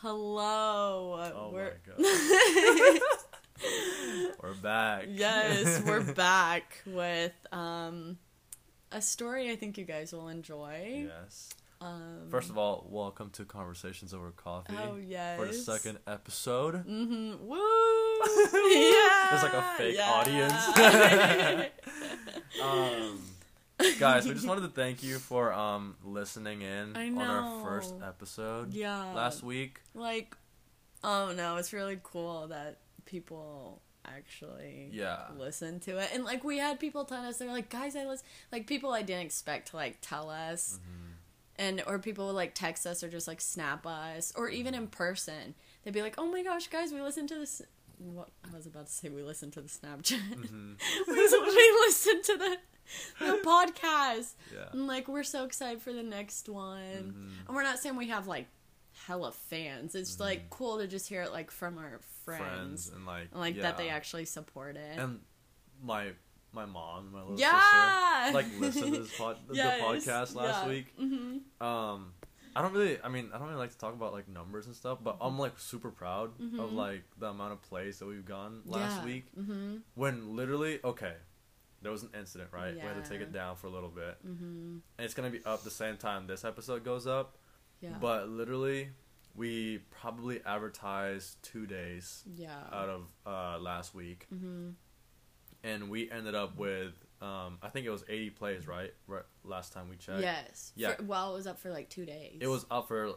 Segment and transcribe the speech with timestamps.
[0.00, 1.18] Hello.
[1.34, 3.00] Oh we're my god.
[4.40, 5.06] We're back.
[5.08, 8.16] yes, we're back with um
[8.92, 11.08] a story I think you guys will enjoy.
[11.08, 11.48] Yes.
[11.80, 14.76] Um First of all, welcome to Conversations Over Coffee.
[14.80, 15.36] Oh yes.
[15.36, 16.86] For the second episode.
[16.86, 17.44] Mm-hmm.
[17.44, 17.58] Woo!
[18.70, 19.26] yeah.
[19.30, 21.66] There's like a fake yeah.
[22.62, 23.20] Um,
[23.98, 28.72] guys, we just wanted to thank you for um listening in on our first episode
[28.74, 29.12] yeah.
[29.14, 29.80] last week.
[29.94, 30.36] like
[31.04, 35.18] oh no, it's really cool that people actually Yeah.
[35.36, 36.10] listen to it.
[36.14, 39.02] And like we had people tell us they're like, guys, I listen like people I
[39.02, 40.78] didn't expect to like tell us.
[40.80, 41.04] Mm-hmm.
[41.60, 44.86] And or people would like text us or just like snap us or even in
[44.86, 45.54] person.
[45.82, 47.62] They'd be like, Oh my gosh, guys, we listened to this
[47.98, 50.20] what I was about to say we listened to the Snapchat.
[50.34, 50.76] Mhm.
[51.08, 52.56] we, we listened to the
[53.18, 54.34] the podcast.
[54.52, 54.68] Yeah.
[54.72, 56.80] And like we're so excited for the next one.
[57.40, 57.46] Mhm.
[57.48, 58.46] And we're not saying we have like
[59.06, 59.94] hella fans.
[59.94, 62.40] It's like cool to just hear it like from our friends.
[62.40, 62.54] Mm-hmm.
[62.56, 64.98] Friends and like And, like that they actually support it.
[64.98, 65.20] and
[65.82, 66.12] my
[66.52, 68.24] my mom, my little Yeah!
[68.32, 70.68] sister, like listened to this pod, Yes, the podcast last yeah.
[70.68, 70.86] week.
[70.96, 72.14] hmm Um,
[72.56, 72.98] I don't really.
[73.04, 75.38] I mean, I don't really like to talk about like numbers and stuff, but I'm
[75.38, 76.72] like super proud of Mhm.
[76.74, 79.04] like the amount of plays that we've gone last Yeah.
[79.04, 79.26] week.
[79.34, 81.14] hmm When literally, okay,
[81.82, 82.74] there was an incident, right?
[82.74, 85.44] We had to take it down for a little bit, hmm and it's gonna be
[85.44, 87.36] up the same time this episode goes up.
[87.80, 87.94] Yeah.
[88.00, 88.90] But literally,
[89.34, 92.56] we probably advertised two days yeah.
[92.72, 94.70] out of uh, last week, hmm
[95.64, 98.92] and we ended up with um, I think it was 80 plays, right?
[99.06, 100.20] Right, last time we checked.
[100.20, 100.72] Yes.
[100.76, 100.94] Yeah.
[100.94, 102.38] For, well, it was up for like two days.
[102.40, 103.14] It was up for.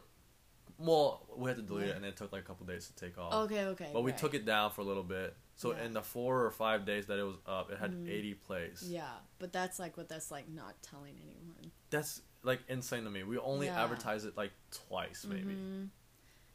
[0.78, 1.92] Well, we had to delete Yeah.
[1.92, 3.34] it, and it took like a couple days to take off.
[3.46, 3.66] Okay.
[3.66, 3.90] Okay.
[3.94, 4.20] But we right.
[4.20, 5.36] took it down for a little bit.
[5.62, 5.84] So Yeah.
[5.86, 8.10] in the four or five days that it was up, it had Mhm.
[8.10, 8.82] 80 plays.
[8.88, 11.72] Yeah, but that's like what that's like not telling anyone.
[11.92, 13.22] That's like insane to me.
[13.24, 13.84] We only Yeah.
[13.84, 15.54] advertised it like twice, maybe.
[15.54, 15.90] Mhm.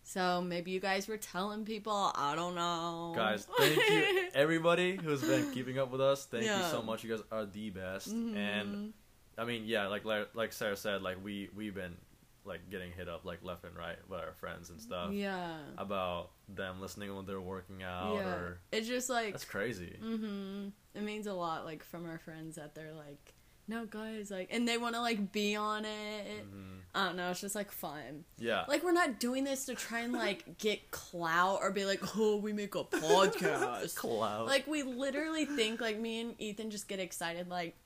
[0.02, 2.10] So maybe you guys were telling people.
[2.16, 3.12] I don't know.
[3.14, 6.26] Guys, thank you everybody who's been keeping up with us.
[6.26, 7.04] Thank you so much.
[7.04, 8.08] You guys are the best.
[8.08, 8.92] And Mhm.
[9.38, 11.96] I mean, yeah, like like like Sarah said, like we we've been
[12.46, 15.56] like getting hit up like left and right by our friends and stuff yeah.
[15.78, 18.28] about them listening when they're working out yeah.
[18.28, 19.98] or It's just like that's crazy.
[20.00, 23.34] hmm It means a lot, like from our friends that they're like,
[23.68, 26.46] no guys, like, and they want to like be on it.
[26.46, 26.78] Mhm.
[26.94, 27.30] I don't know.
[27.30, 28.24] It's just like fun.
[28.38, 28.64] Yeah.
[28.68, 32.36] Like we're not doing this to try and like get clout or be like, oh,
[32.36, 33.94] we make a podcast.
[33.96, 34.46] Clout.
[34.46, 37.76] like we literally think like me and Ethan just get excited like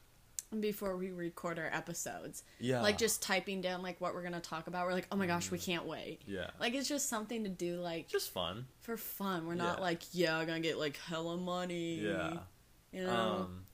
[0.58, 2.42] before we record our episodes.
[2.58, 2.80] yeah.
[2.82, 4.86] Like just typing down like what we're gonna talk about.
[4.86, 6.20] We're like, oh my gosh, we can't wait.
[6.26, 6.50] yeah.
[6.58, 8.66] Like it's just something to do like just fun.
[8.80, 9.46] for fun.
[9.46, 9.82] We're not Yeah.
[9.84, 11.96] like, yeah, I'm gonna get like hella money.
[12.00, 12.38] Yeah.
[12.92, 13.10] You know?
[13.46, 13.64] Um,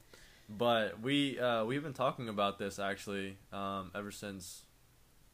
[0.51, 4.63] but we uh, we've been talking about this actually um, ever since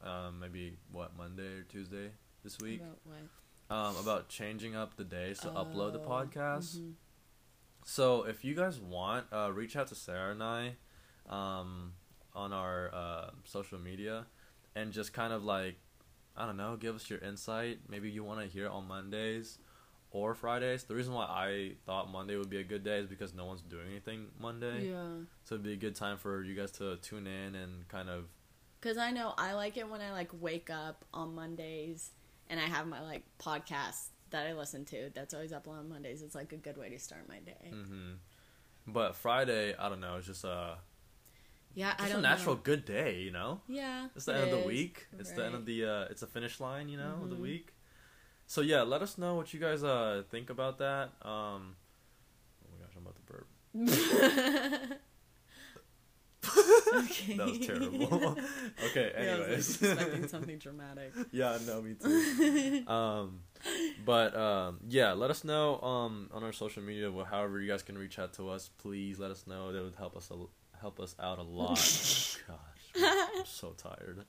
[0.03, 2.11] um, maybe what Monday or Tuesday
[2.45, 3.77] this week About what?
[3.77, 6.77] um, about changing up the days to upload the Oh, podcast.
[6.79, 6.93] mhm.
[7.85, 10.77] So if you guys want, uh, reach out to Sarah and I
[11.29, 11.93] um,
[12.35, 14.27] on our uh, social media
[14.75, 15.77] and just kind of like
[16.37, 17.81] I don't know, give us your insight.
[17.89, 19.59] Maybe you want to hear it on Mondays
[20.11, 20.85] or Fridays.
[20.85, 23.61] The reason why I thought Monday would be a good day is because no one's
[23.61, 24.89] doing anything Monday.
[24.91, 25.25] Yeah.
[25.45, 28.25] So it'd be a good time for you guys to tune in and kind of
[28.81, 32.11] Cause I know I like it when I like wake up on Mondays
[32.51, 35.11] and I have my like podcast that I listen to.
[35.15, 36.21] That's always up on Mondays.
[36.23, 37.71] It's like a good way to start my day.
[37.71, 38.15] hmm
[38.87, 40.79] But Friday, I don't know, it's just a
[41.75, 42.61] Yeah, I just a don't natural know.
[42.65, 43.61] good day, you know.
[43.69, 45.07] Yeah, It's the it end of the week.
[45.19, 47.41] It's the end of the uh it's a finish line, you know, of the Mhm.
[47.43, 47.73] week.
[48.47, 51.11] So yeah, let us know what you guys uh think about that.
[51.23, 51.77] Um
[52.63, 53.49] Oh my gosh, I'm about to burp.
[53.77, 54.99] okay.
[57.37, 58.37] That was terrible.
[58.87, 61.13] okay, Yeah, I was like, expecting something dramatic.
[61.31, 62.85] yeah, no, me too.
[62.87, 63.41] um
[64.05, 67.97] but um yeah, let us know um on our social media however you guys can
[67.97, 68.69] reach out to us.
[68.79, 69.73] Please let us know.
[69.73, 70.35] That would help us a,
[70.83, 71.71] help us out a lot.
[71.77, 72.37] Gosh,
[72.97, 74.27] I'm so tired.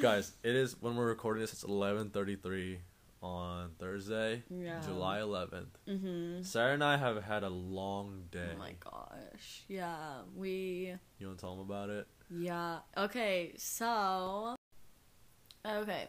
[0.00, 1.52] Guys, it is when we're recording this.
[1.52, 2.78] It's eleven thirty three
[3.22, 4.80] on Thursday, Yeah.
[4.82, 5.76] July eleventh.
[5.88, 6.42] Mm-hmm.
[6.42, 8.50] Sarah and I have had a long day.
[8.54, 9.64] Oh my gosh.
[9.66, 9.96] Yeah,
[10.36, 10.94] we.
[11.18, 12.06] You want to tell them about it?
[12.30, 12.78] Yeah.
[12.96, 14.54] Okay, so.
[15.66, 16.08] Okay.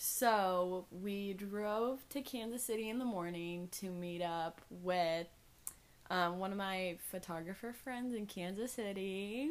[0.00, 5.26] So we drove to Kansas City in the morning to meet up with
[6.10, 9.50] um, one of my photographer friends in Kansas City.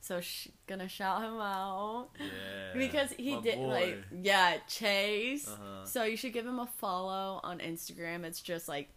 [0.00, 2.78] So sh- gonna shout him out Yeah.
[2.78, 3.66] because he did boy.
[3.66, 5.48] like yeah Chase.
[5.48, 5.84] Uh-huh.
[5.84, 8.24] So you should give him a follow on Instagram.
[8.24, 8.88] It's just like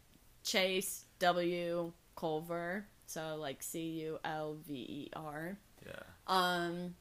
[0.43, 2.85] Chase W Culver.
[3.07, 5.57] So like C U L V E R.
[5.85, 5.93] Yeah.
[6.27, 6.95] Um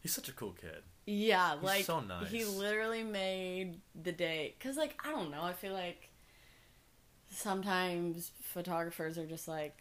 [0.00, 0.82] He's such a cool kid.
[1.06, 2.30] Yeah, He's like so nice.
[2.30, 4.54] he literally made the day.
[4.60, 6.10] Cause like I don't know, I feel like
[7.30, 9.76] sometimes photographers are just like,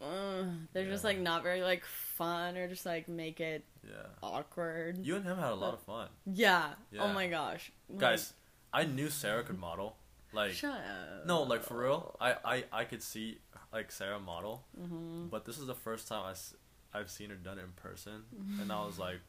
[0.00, 4.06] uh, they're just like not very like fun or just like make it Yeah.
[4.22, 4.98] awkward.
[5.04, 6.08] You and him had a lot of fun.
[6.26, 6.70] yeah.
[6.90, 7.02] Yeah.
[7.02, 7.70] Oh my gosh.
[7.88, 8.32] Like, Guys,
[8.72, 9.96] I knew Sarah could model.
[10.34, 11.26] Like shut up.
[11.26, 12.16] no, like for real.
[12.18, 13.38] I I I could see
[13.70, 16.54] like Sarah model, hmm but this is the first time I s-
[16.94, 18.22] I've seen her done it in person,
[18.60, 19.20] and I was like,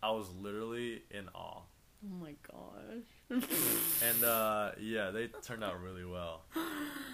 [0.00, 1.62] I was literally in awe.
[2.04, 3.42] Oh my gosh.
[4.04, 6.42] And uh yeah, they turned out really well.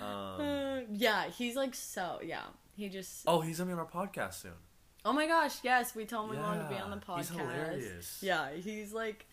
[0.01, 2.19] Um, Uh, yeah, he's like so.
[2.23, 2.43] Yeah,
[2.77, 3.23] he just.
[3.27, 4.53] oh, he's gonna be on our podcast soon.
[5.05, 5.55] Oh my gosh!
[5.63, 7.19] Yes, we told him we wanted to be on the podcast.
[7.19, 8.19] he's hilarious.
[8.23, 9.27] Yeah, he's like.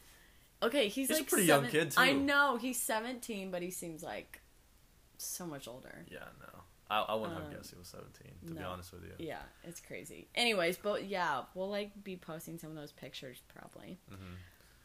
[0.63, 3.71] Okay, he's, He's a like pretty young seven- kid, I know he's seventeen, but he
[3.71, 4.42] seems like
[5.18, 6.06] so much older.
[6.09, 6.59] Yeah, no,
[6.89, 8.33] I I wouldn't have Um, guessed he was seventeen.
[8.48, 9.13] To be honest with you.
[9.18, 10.27] Yeah, it's crazy.
[10.36, 13.98] Anyways, but yeah, we'll like be posting some of those pictures probably.
[14.07, 14.33] hmm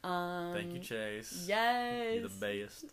[0.06, 1.44] Um, Thank you, Chase.
[1.48, 2.14] Yes.
[2.14, 2.84] You're the best.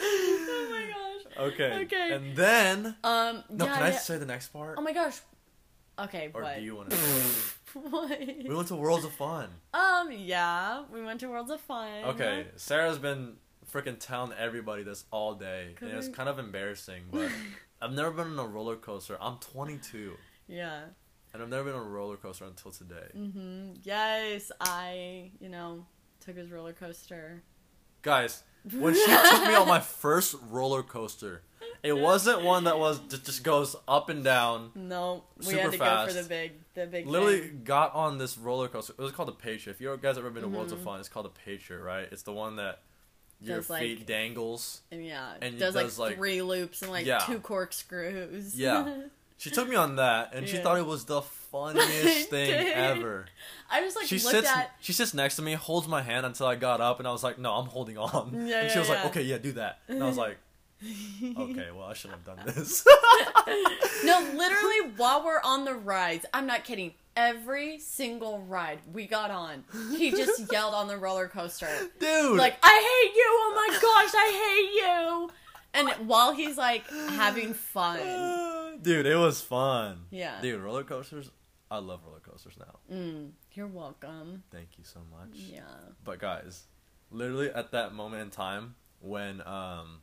[0.00, 1.52] oh my gosh.
[1.52, 1.72] Okay.
[1.84, 2.12] Okay.
[2.14, 3.44] And then Um.
[3.50, 3.98] no, yeah, can I yeah.
[3.98, 4.76] say the next part?
[4.78, 5.20] Oh my gosh.
[5.98, 6.56] Okay, or what?
[6.56, 6.96] do you want to?
[7.74, 8.18] what?
[8.18, 9.48] we went to Worlds of Fun.
[9.74, 10.10] Um.
[10.12, 12.04] Yeah, we went to Worlds of Fun.
[12.04, 13.34] Okay, Sarah's been
[13.72, 17.04] freaking telling everybody this all day, and it's kind of embarrassing.
[17.12, 17.30] But
[17.82, 19.16] I've never been on a roller coaster.
[19.20, 20.16] I'm 22,
[20.48, 20.80] Yeah.
[21.32, 23.08] And I've never been on a roller coaster until today.
[23.16, 23.72] Mm-hmm.
[23.82, 25.86] Yes, I, you know,
[26.20, 27.42] took his roller coaster.
[28.02, 28.42] Guys,
[28.78, 31.42] when she took me on my first roller coaster,
[31.82, 34.70] it wasn't one that was just, just goes up and down.
[34.74, 37.06] No, we had to go for the big, the big.
[37.06, 37.60] Literally thing.
[37.64, 38.94] got on this roller coaster.
[38.98, 39.74] It was called the Patriot.
[39.74, 40.84] If you guys ever been to Worlds of Mhm.
[40.84, 42.08] Fun, it's called the Patriot, right?
[42.10, 42.80] It's the one that
[43.42, 44.80] your Does, like- feet dangles.
[44.90, 47.18] And yeah, and it does, does, like like- three loops and like Yeah.
[47.18, 48.54] two corkscrews.
[48.58, 49.02] Yeah.
[49.40, 53.24] She took me on that, and she thought it was the funniest thing ever.
[53.70, 54.48] I just like she looked sits.
[54.50, 54.70] at.
[54.80, 57.24] She sits next to me, holds my hand until I got up, and I was
[57.24, 58.96] like, "No, I'm holding on." Yeah, and she was yeah.
[58.96, 60.36] like, "Okay, yeah, do that." And I was like,
[60.84, 62.84] "Okay, well, I shouldn't have done this."
[64.04, 66.92] no, literally, while we're on the rides, I'm not kidding.
[67.16, 69.64] Every single ride we got on,
[69.96, 71.68] he just yelled on the roller coaster.
[71.98, 73.26] Dude, like I hate you.
[73.26, 75.30] Oh my gosh, I hate you.
[75.72, 77.98] And while he's like having fun,
[78.82, 80.06] dude, it was fun.
[80.10, 80.40] yeah.
[80.40, 81.30] Dude, roller coasters.
[81.70, 82.94] I love roller coasters now.
[82.94, 84.42] Mm, you're welcome.
[84.50, 85.36] Thank you so much.
[85.38, 85.60] Yeah.
[86.04, 86.64] But guys,
[87.10, 90.02] literally at that moment in time when um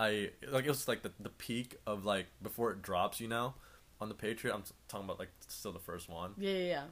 [0.00, 3.54] I like it was like the the peak of like before it drops, you know,
[4.00, 4.54] on the Patriot.
[4.54, 6.32] I'm talking about like still the first one.
[6.38, 6.82] Yeah, yeah, yeah.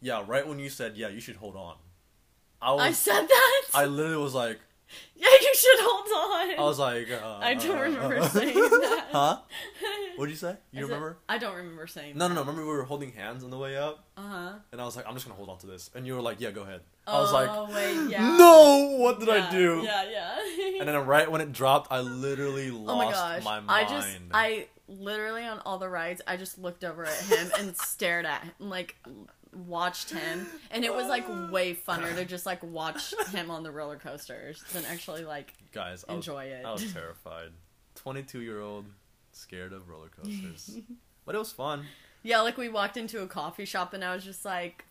[0.00, 1.74] Yeah, right when you said yeah, you should hold on.
[2.62, 3.62] I was I said that.
[3.74, 4.60] I literally was like
[5.16, 6.58] yeah, you should hold on.
[6.58, 9.06] I was like uh, I don't uh, remember uh, saying that.
[9.12, 9.38] Huh?
[10.16, 10.56] What'd you say?
[10.72, 11.18] You said- remember?
[11.28, 12.16] I don't remember saying.
[12.16, 12.40] No, no, no.
[12.40, 14.52] Remember we were holding hands on the way up, Uh huh.
[14.72, 16.40] and I was like, I'm just gonna hold on to this, and you were like,
[16.40, 16.80] Yeah, go ahead.
[17.06, 18.36] I was like, Oh wait, yeah.
[18.36, 19.82] No, what did I do?
[19.84, 20.80] Yeah, yeah.
[20.80, 23.70] And then right when it dropped, I literally lost oh my gosh, my mind.
[23.70, 27.76] I just, I literally on all the rides, I just looked over at him and
[27.76, 28.96] stared at him, like
[29.56, 33.70] watched him, and it was like way funner to just like watch him on the
[33.70, 36.64] roller coasters than actually like Guys, I was, enjoy it.
[36.64, 37.50] I was terrified.
[37.96, 38.84] 22 year old
[39.32, 40.78] scared of roller coasters.
[41.24, 41.84] but it was fun.
[42.22, 44.84] Yeah, like we walked into a coffee shop and I was just like,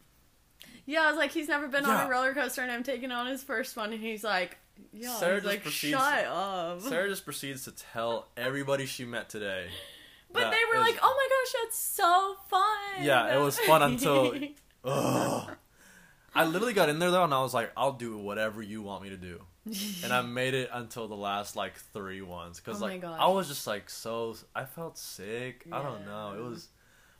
[0.86, 2.08] yeah, I was like, he's never been on Yeah.
[2.08, 4.58] a roller coaster and I'm taking on his first one and he's like,
[4.94, 6.82] yeah, Sarah he's just like, proceeds- shut up.
[6.82, 9.68] Sarah just proceeds to tell everybody she met today.
[10.32, 13.04] but that they were is- like, oh my gosh, that's so fun.
[13.06, 14.34] Yeah, it was fun until-
[14.86, 15.52] Ugh.
[16.36, 19.04] I literally got in there though, and I was like, "I'll do whatever you want
[19.04, 19.42] me to do,"
[20.04, 23.04] and I made it until the last like three ones because Oh like.
[23.04, 25.66] I was just like so I felt sick.
[25.72, 26.34] I don't know.
[26.38, 26.68] It was,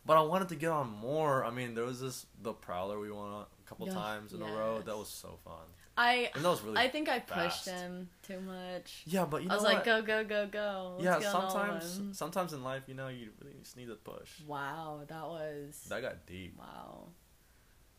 [0.06, 1.46] but I wanted to get on more.
[1.46, 4.42] I mean, there was this the Prowler we went on a couple Yeah, times in
[4.42, 4.82] a row.
[4.86, 5.64] That was so fun,
[5.96, 6.78] I, and that was really.
[6.78, 9.04] I think I pushed him too much.
[9.06, 9.74] yeah, but you know I was what?
[9.76, 10.96] like, go, go, go, go.
[11.00, 14.42] Let's yeah, sometimes sometimes in life, you know, you really just need to push.
[14.46, 15.86] Wow, that was.
[15.88, 16.60] That got deep.
[16.60, 17.08] Wow.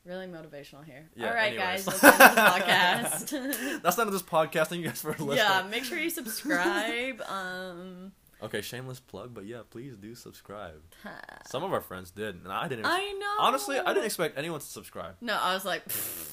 [0.06, 1.08] Really motivational here.
[1.16, 1.84] Yeah, All right, anyways.
[1.84, 3.82] guys, end the podcast.
[3.82, 4.68] That's the end of this podcast.
[4.68, 5.36] Thank you guys for listening.
[5.36, 7.20] yeah, make sure you subscribe.
[7.28, 10.82] Um, Okay, shameless plug, but yeah, please do subscribe.
[11.46, 12.84] Some of our friends did, and I didn't.
[12.84, 13.36] I know.
[13.44, 15.14] Honestly, I didn't expect anyone to subscribe.
[15.22, 15.82] No, I was like,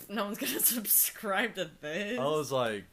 [0.09, 2.19] no one's gonna subscribe to this.
[2.19, 2.83] I was like,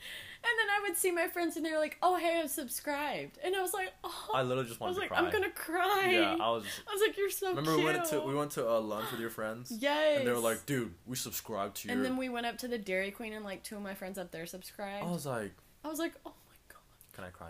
[0.42, 3.54] And then I would see my friends, and they're like, "Oh, hey, I've subscribed," and
[3.54, 5.18] I was like, "Oh." I literally just I wanted was to like, cry.
[5.18, 6.64] "I'm gonna cry." Yeah, I was.
[6.88, 9.10] I was like, "You're so Remember cute." we went to we went to uh, lunch
[9.10, 10.18] with your friends, Yes.
[10.18, 12.68] and they were like, "Dude, we subscribed to you." And then we went up to
[12.68, 15.04] the Dairy Queen, and like two of my friends up there subscribed.
[15.06, 15.52] I was like,
[15.84, 16.80] I was like, "Oh my god."
[17.14, 17.48] "Can I cry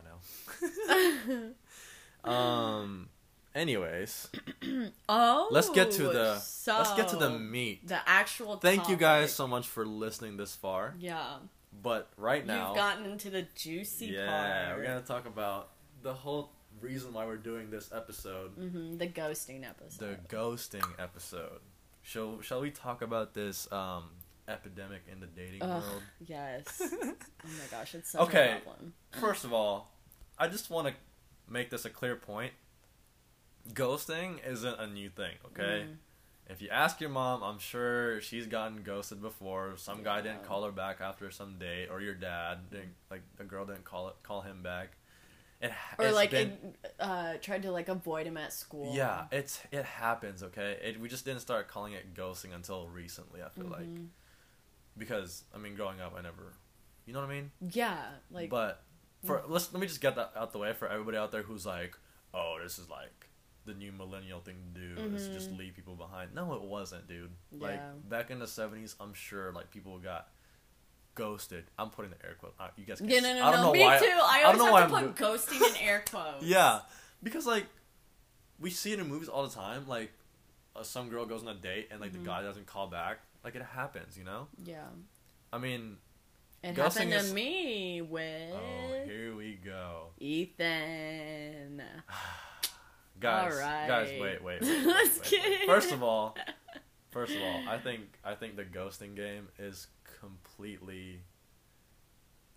[2.24, 3.08] now?" um,
[3.54, 4.28] anyways,
[5.08, 7.86] Oh, let's get to the so let's get to the meat.
[7.86, 8.56] the actual.
[8.56, 10.94] Thank you guys so much for listening this far.
[10.98, 11.36] Yeah,
[11.82, 14.26] But right now, you've gotten into the juicy yeah,
[14.68, 14.78] part.
[14.78, 15.70] we're gonna talk about
[16.02, 16.50] the whole
[16.80, 20.18] reason why we're doing this episode, hmm the ghosting episode.
[20.28, 21.60] the ghosting episode.
[22.02, 24.04] Shall Shall we talk about this um,
[24.48, 26.02] epidemic in the dating Ugh, world?
[26.26, 26.64] yes.
[26.92, 26.96] oh
[27.44, 28.56] my gosh, it's such Okay.
[28.58, 28.92] a problem.
[29.20, 29.92] First of all,
[30.38, 30.94] I just want to
[31.48, 32.52] make this a clear point.
[33.72, 35.84] Ghosting isn't a new thing, okay?
[35.86, 35.96] Mm.
[36.50, 39.74] If you ask your mom, I'm sure she's gotten ghosted before.
[39.76, 43.44] Some guy didn't call her back after some date, or your dad didn't like the
[43.44, 44.96] girl didn't call it call him back.
[45.62, 48.92] It Or like been- it, uh, tried to like avoid him at school.
[48.94, 50.42] yeah, it's it happens.
[50.42, 53.42] Okay, it, we just didn't start calling it ghosting until recently.
[53.42, 54.08] I feel like Mhm.
[54.96, 56.54] because I mean, growing up, I never,
[57.06, 57.50] you know what I mean.
[57.60, 58.50] Yeah, like mm.
[58.50, 58.82] but
[59.24, 61.66] for let's let me just get that out the way for everybody out there who's
[61.66, 61.96] like,
[62.34, 63.28] oh, this is like
[63.72, 65.58] the new millennial thing to do is just Mhm.
[65.58, 66.34] leave people behind.
[66.34, 67.30] No, it wasn't, dude.
[67.52, 70.28] Like back in the seventies, I'm sure like people got
[71.14, 71.64] ghosted.
[71.78, 72.54] I'm putting the air quote.
[72.58, 73.66] Uh, you guys, can yeah, no, no, I don't no.
[73.68, 73.98] know Me why.
[73.98, 74.06] too.
[74.06, 76.44] I I always have to I'm put ghosting in air quotes.
[76.44, 76.80] Yeah,
[77.22, 77.66] because like
[78.58, 79.86] we see it in movies all the time.
[79.88, 80.12] Like
[80.76, 82.24] uh, some girl goes on a date and like Mhm.
[82.24, 83.18] the guy doesn't call back.
[83.44, 84.48] Like it happens, you know.
[84.64, 84.86] Yeah.
[85.52, 85.98] I mean,
[86.62, 90.10] It Ghosting happened is- to me with oh, here we go.
[90.18, 91.82] Ethan.
[93.20, 94.42] guys, guys, wait, wait.
[94.42, 95.66] wait, wait, Let's wait, get wait.
[95.66, 96.34] First of all,
[97.10, 99.86] first of all, I think I think the ghosting game is
[100.20, 101.20] completely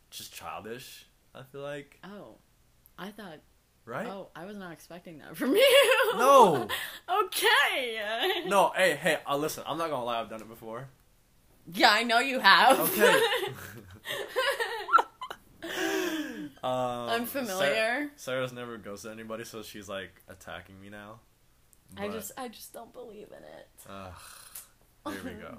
[0.09, 1.05] just childish.
[1.35, 2.35] I feel like, Oh,
[2.97, 3.39] I thought.
[3.85, 4.07] right?
[4.07, 6.13] Oh, I was not expecting that from you.
[6.15, 6.67] No.
[7.25, 8.43] okay.
[8.47, 9.63] No, hey, hey, uh, listen.
[9.67, 10.21] I'm not gonna lie.
[10.21, 10.87] I've done it before.
[11.73, 12.79] Yeah, I know you have.
[12.79, 13.21] Okay.
[16.63, 18.11] um, I'm Sarah, familiar.
[18.15, 21.19] Sarah's never ghosted anybody, so she's like attacking me now.
[21.97, 23.69] I just, I just don't believe in it.
[23.87, 24.13] Ugh,
[25.13, 25.57] here we go,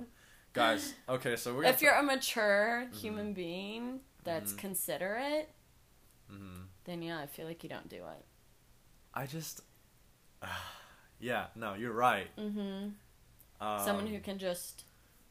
[0.52, 0.94] guys.
[1.08, 3.34] Okay, so we're If you're a mature human Mhm.
[3.34, 4.58] being that's Mhm.
[4.58, 5.50] considerate,
[6.28, 8.25] hmm then yeah, I feel like you don't do it.
[9.14, 9.61] I just,
[11.20, 12.34] yeah, no, you're right.
[12.37, 12.88] Mm-hmm.
[13.64, 14.84] Um, Someone who can just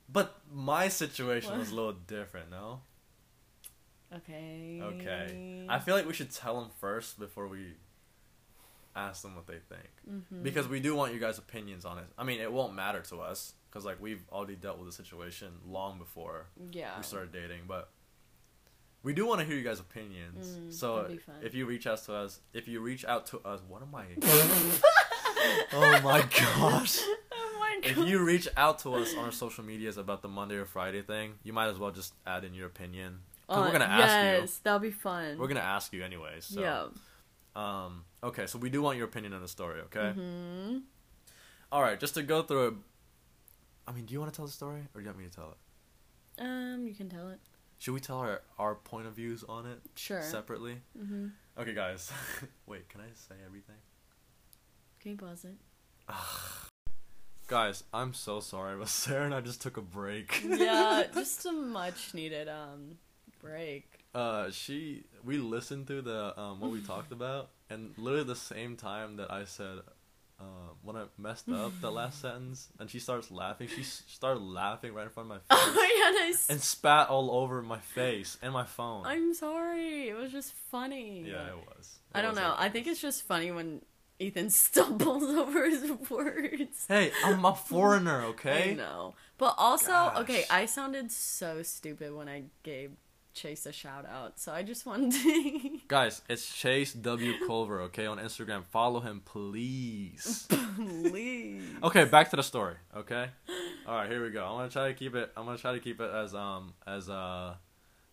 [0.10, 1.60] But my situation What?
[1.60, 2.50] was a little different.
[2.50, 2.82] No.
[4.18, 4.80] Okay.
[4.82, 5.66] Okay.
[5.70, 7.74] I feel like we should tell them first before we
[8.96, 9.90] ask them what they think.
[10.10, 10.44] Mhm.
[10.44, 12.06] because we do want you guys' opinions on it.
[12.18, 15.60] I mean, it won't matter to us because like we've already dealt with the situation
[15.66, 16.96] long before yeah.
[16.98, 17.90] we started dating, but
[19.02, 20.48] we do want to hear you guys' opinions.
[20.48, 21.36] Mm, so that'd be fun.
[21.42, 24.06] if you reach out to us, if you reach out to us, what am I?
[25.74, 27.00] oh my gosh!
[27.32, 27.44] oh.
[27.82, 31.02] If you reach out to us on our social medias about the Monday or Friday
[31.02, 33.20] thing, you might as well just add in your opinion.
[33.48, 34.28] 'Cause we're Uh, gonna ask you.
[34.42, 35.38] Yes, that'll be fun.
[35.38, 36.46] We're gonna ask you anyways.
[36.46, 36.88] So, yeah.
[37.56, 38.06] Um.
[38.24, 38.48] Okay.
[38.48, 39.82] So we do want your opinion on the story.
[39.82, 40.12] Okay.
[40.14, 40.80] hmm
[41.72, 42.74] All right, just to go through it.
[43.88, 45.36] I mean, do you want to tell the story, or do you want me to
[45.36, 46.42] tell it?
[46.42, 47.40] Um, you can tell it.
[47.80, 50.22] Should we tell our our point of views on it Sure.
[50.22, 50.82] separately?
[50.98, 52.12] hmm Okay, guys.
[52.66, 53.76] Wait, can I say everything?
[55.00, 55.58] Can you pause it?
[57.48, 60.42] Guys, I'm so sorry, but Sarah and I just took a break.
[60.46, 62.98] yeah, just a much needed um
[63.44, 64.06] break.
[64.16, 68.76] uh, she we listened to the um what we talked about, and literally the same
[68.76, 69.80] time that I said.
[70.40, 73.68] Uh, when I messed up the last sentence, and she starts laughing.
[73.70, 76.50] She s- started laughing right in front of my face Oh my god, I s-
[76.50, 79.06] and spat all over my face and my phone.
[79.06, 80.10] I'm sorry.
[80.10, 81.24] It was just funny.
[81.30, 82.00] Yeah, it was.
[82.14, 82.50] I don't was know.
[82.50, 83.84] like I think it's just funny when
[84.20, 86.86] Ethan stumbles over his words.
[86.90, 88.72] Hey, I'm a foreigner, okay?
[88.72, 89.14] I know.
[89.38, 90.18] But also, Gosh.
[90.24, 92.92] okay, I sounded so stupid when I gave
[93.34, 94.40] Chase a shout out.
[94.40, 97.34] So I just wanted to Guys, it's Chase W.
[97.48, 98.64] Culver, okay, on Instagram.
[98.66, 100.48] Follow him, please.
[100.76, 101.64] please.
[101.82, 103.30] Okay, back to the story, okay?
[103.88, 104.46] Alright, here we go.
[104.46, 107.10] I'm gonna try to keep it I'm gonna try to keep it as um as
[107.10, 107.56] uh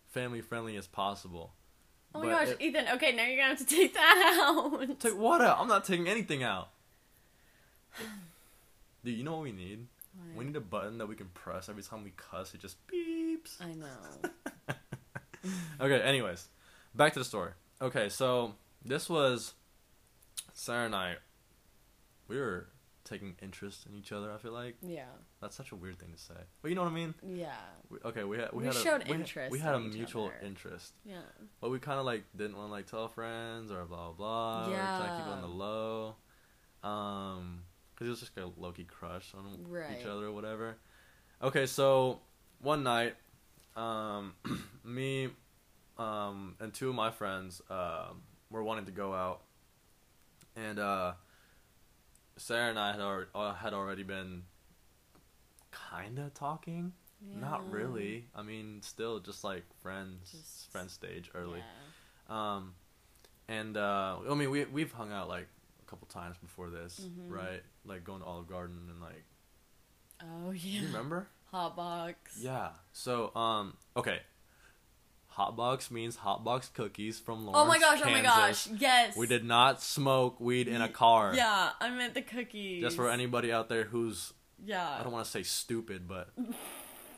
[0.07, 1.53] family friendly as possible.
[2.15, 2.85] Oh my But gosh, it- Ethan.
[2.95, 4.99] Okay, now you're gonna have to take that out.
[4.99, 5.59] Take what out?
[5.59, 6.69] I'm not taking anything out.
[9.05, 9.85] Dude, you know what we need?
[10.35, 12.53] We need a button that we can press every time we cuss.
[12.53, 13.61] It just beeps.
[13.61, 14.75] I know.
[15.81, 16.47] okay, anyways,
[16.95, 17.51] back to the story.
[17.81, 18.55] Okay, so
[18.85, 19.53] this was
[20.53, 21.15] Sarah and I.
[22.27, 22.67] We were
[23.03, 24.31] taking interest in each other.
[24.31, 25.05] I feel like Yeah.
[25.41, 27.13] that's such a weird thing to say, but you know what I mean.
[27.27, 27.55] Yeah.
[27.89, 29.77] We, okay, we had we, We had showed a, we, had- interest We had a
[29.77, 30.35] in each mutual other.
[30.45, 31.21] interest, Yeah.
[31.59, 34.67] but we kind of like didn't want to like tell friends or blah blah blah.
[34.67, 36.15] Or try to keep it on the low.
[36.83, 39.97] Um, because it was just a low key crush on Right.
[39.99, 40.77] each other or whatever.
[41.41, 42.19] Okay, so
[42.59, 43.15] one night,
[43.75, 44.33] um,
[44.83, 45.29] me,
[45.97, 49.41] um, and two of my friends, um, were wanting to go out,
[50.55, 51.13] and uh,
[52.37, 54.43] Sarah and I had already, uh, had already been
[55.71, 56.93] kind of talking.
[57.39, 58.25] Not really.
[58.35, 61.59] I mean, still just like friends, Just- friend stage early.
[62.29, 62.55] Yeah.
[62.55, 62.73] Um,
[63.47, 65.47] and uh, I mean, we we've hung out like
[65.81, 67.29] a couple times before this, Mhm.
[67.29, 67.61] right?
[67.85, 69.23] Like going to Olive Garden and like,
[70.23, 70.81] Oh yeah.
[70.81, 71.27] you remember?
[71.51, 72.37] Hot box.
[72.39, 72.69] Yeah.
[72.93, 74.19] So, um, okay.
[75.37, 77.57] Hotbox means hotbox cookies from Lawrence.
[77.63, 78.01] Oh my gosh!
[78.03, 78.67] Oh my gosh!
[78.67, 79.15] Yes.
[79.15, 81.33] We did not smoke weed in a car.
[81.33, 82.81] Yeah, I meant the cookies.
[82.81, 84.85] Just for anybody out there who's Yeah.
[84.99, 86.29] I don't want to say stupid, but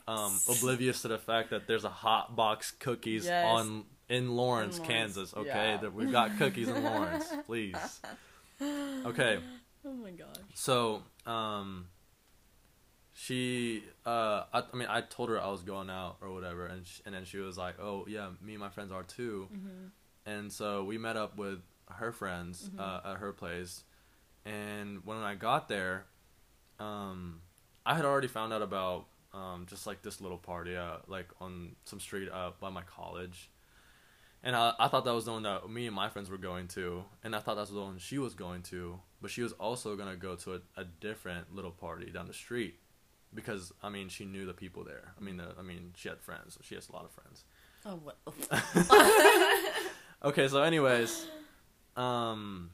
[0.06, 3.46] um, oblivious to the fact that there's a hot box cookies Yes.
[3.46, 5.34] on in Lawrence, In Lawrence, Kansas.
[5.34, 5.76] Okay, yeah.
[5.78, 7.76] that we've got cookies in Lawrence, please.
[8.60, 9.38] Okay,
[9.84, 10.28] Oh my gosh.
[10.54, 11.88] so um,
[13.14, 16.86] she uh, I, I mean, I told her I was going out or whatever, and
[16.86, 19.86] sh- and then she was like, "Oh yeah, me and my friends are too," Mm-hmm.
[20.26, 22.80] and so we met up with her friends Mhm.
[22.80, 23.84] uh, at her place
[24.46, 26.06] and when i got there
[26.78, 27.40] um,
[27.86, 29.04] i had already found out about
[29.34, 33.50] um, just like this little party uh, like on some street uh, by my college
[34.42, 36.68] and I, I thought that was the one that me and my friends were going
[36.68, 39.52] to and i thought that was the one she was going to but she was
[39.52, 42.76] also going to go to a, a different little party down the street
[43.34, 46.20] because i mean she knew the people there i mean the, i mean she had
[46.20, 47.44] friends she has a lot of friends
[47.86, 48.16] Oh what?
[50.24, 51.26] Okay, so anyways,
[51.96, 52.70] um,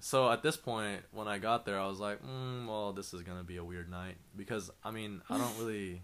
[0.00, 3.22] so at this point, when I got there, I was like, mm, well, this is
[3.22, 6.02] gonna be a weird night because I mean, I don't really,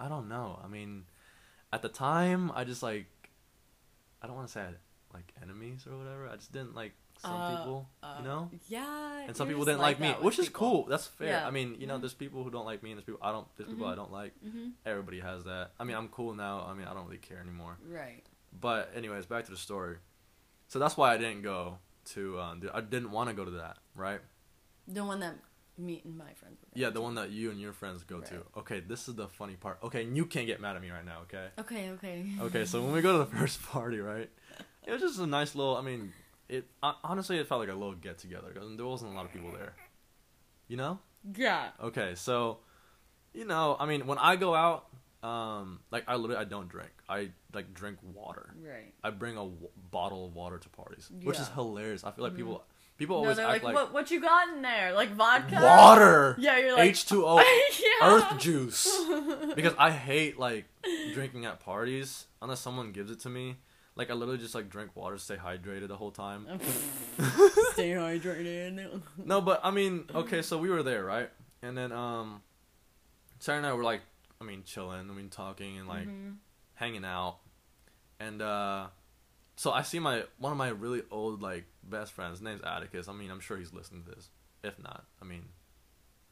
[0.00, 0.58] I don't know.
[0.64, 1.04] I mean,
[1.72, 3.06] at the time, I just like,
[4.20, 4.76] I don't want to say I had,
[5.14, 6.28] like enemies or whatever.
[6.28, 8.50] I just didn't like some Uh, people, uh, you know.
[8.68, 9.24] Yeah.
[9.26, 10.58] And some people didn't like, me, that with which is people.
[10.82, 10.84] cool.
[10.86, 11.28] That's fair.
[11.28, 11.46] Yeah.
[11.46, 12.00] I mean, you know, Mhm.
[12.02, 13.46] there's people who don't like me, and there's people I don't.
[13.56, 13.96] There's people I Mhm.
[13.96, 14.32] don't like.
[14.44, 14.68] Mm-hmm.
[14.84, 15.72] Everybody has that.
[15.78, 16.66] I mean, I'm cool now.
[16.66, 17.78] I mean, I don't really care anymore.
[17.86, 18.24] Right.
[18.52, 19.98] But anyways, back to the story.
[20.68, 22.40] So that's why I didn't go to.
[22.40, 24.20] Um, the- I didn't want to go to that, right?
[24.88, 25.36] The one that
[25.78, 26.68] me and my friends were.
[26.74, 28.44] Yeah, the one that you and your friends go to.
[28.56, 29.78] Okay, this is the funny part.
[29.82, 31.20] Okay, and you can't get mad at me right now.
[31.22, 31.48] Okay.
[31.58, 31.90] Okay.
[31.92, 32.26] Okay.
[32.40, 34.28] Okay, so when we go to the first party, right?
[34.84, 35.76] It was just a nice little.
[35.76, 36.12] I mean,
[36.52, 36.64] it
[37.04, 39.50] honestly it felt like a little get together because there wasn't a lot of people
[39.52, 39.74] there.
[40.68, 40.98] You know?
[41.36, 41.68] Yeah.
[41.82, 42.58] Okay, so,
[43.34, 44.86] you know, I mean, when I go out,
[45.22, 46.90] um, like I literally I don't drink.
[47.08, 48.54] I like drink water.
[48.60, 48.92] Right.
[49.04, 52.02] I bring a w- bottle of water to parties, which is hilarious.
[52.04, 52.36] I feel like Mhm.
[52.36, 52.64] people
[52.98, 53.92] people always they're act like, like, what?
[53.94, 54.92] What you got in there?
[54.94, 55.60] Like vodka?
[55.62, 56.58] water, Yeah.
[56.58, 57.36] You're like H two O,
[58.00, 58.08] yeah.
[58.14, 58.88] Earth juice.
[59.54, 60.64] Because I hate like
[61.14, 63.56] drinking at parties unless someone gives it to me.
[63.94, 66.46] Like I literally just like drink water, stay hydrated the whole time.
[67.72, 69.02] Stay hydrated.
[69.22, 71.28] No, but I mean, okay, so we were there, right?
[71.62, 72.42] And then um,
[73.38, 74.00] Sarah and I were like,
[74.40, 76.36] I mean, chilling, I mean, talking and like Mhm.
[76.74, 77.36] hanging out,
[78.18, 78.86] and uh,
[79.56, 82.38] so I see my one of my really old like best friends.
[82.38, 83.08] His name's Atticus.
[83.08, 84.30] I mean, I'm sure he's listening to this.
[84.64, 85.44] If not, I mean,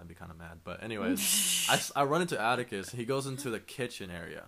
[0.00, 0.60] I'd be kind of mad.
[0.64, 2.90] But anyways, I I run into Atticus.
[2.90, 4.46] He goes into the kitchen area,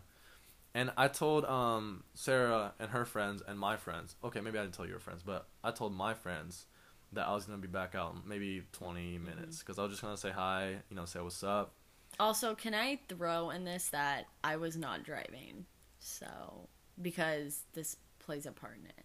[0.75, 4.17] and I told um Sarah and her friends and my friends.
[4.25, 6.67] Okay, maybe I didn't tell your friends, but I told my friends
[7.13, 10.03] that I was gonna be back out in maybe 20 minutes because I was just
[10.03, 11.75] gonna say hi, you know, say what's up.
[12.21, 15.67] Also, can I throw in this that I was not driving,
[15.99, 16.69] so
[17.01, 19.05] because this plays a part in it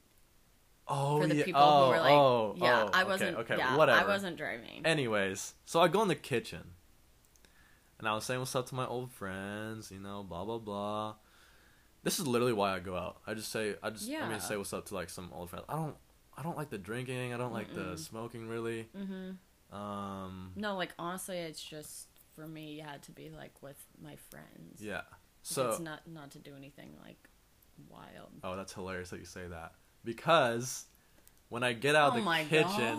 [0.88, 1.43] Oh for the yeah.
[1.43, 3.99] people oh, who were like, oh, yeah, oh, I okay, wasn't, Okay, yeah, whatever.
[3.99, 4.86] I wasn't driving.
[4.86, 6.63] Anyways, so I go in the kitchen,
[7.99, 11.15] and I was saying what's up to my old friends, you know, blah blah blah.
[12.04, 13.18] This is literally why I go out.
[13.28, 15.66] I just say I just I mean say what's up to like some old friends.
[15.70, 15.96] I don't
[16.38, 17.34] I don't like the drinking.
[17.34, 18.88] I don't like the smoking really.
[18.96, 19.32] hmm
[19.76, 22.80] Um, No, like honestly, it's just for me.
[22.80, 24.80] It had to be like with my friends.
[24.82, 24.96] yeah.
[24.96, 25.04] Like,
[25.42, 27.30] So it's not not to do anything like
[27.90, 28.30] wild.
[28.44, 30.86] oh, that's hilarious that you say that because
[31.50, 32.96] when I get out oh the kitchen,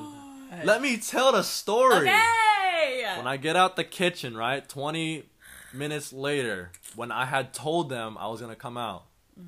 [0.50, 0.64] god!
[0.64, 2.08] let me tell the story.
[2.08, 3.14] Okay.
[3.16, 5.24] When I get out the kitchen, right, 20
[5.72, 9.04] minutes later, when I had told them I was going to come out,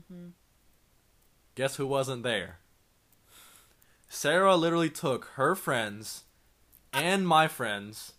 [0.08, 0.28] hmm
[1.56, 2.58] guess who wasn't there?
[4.08, 6.24] Sarah literally took her friends
[6.92, 8.14] and my friends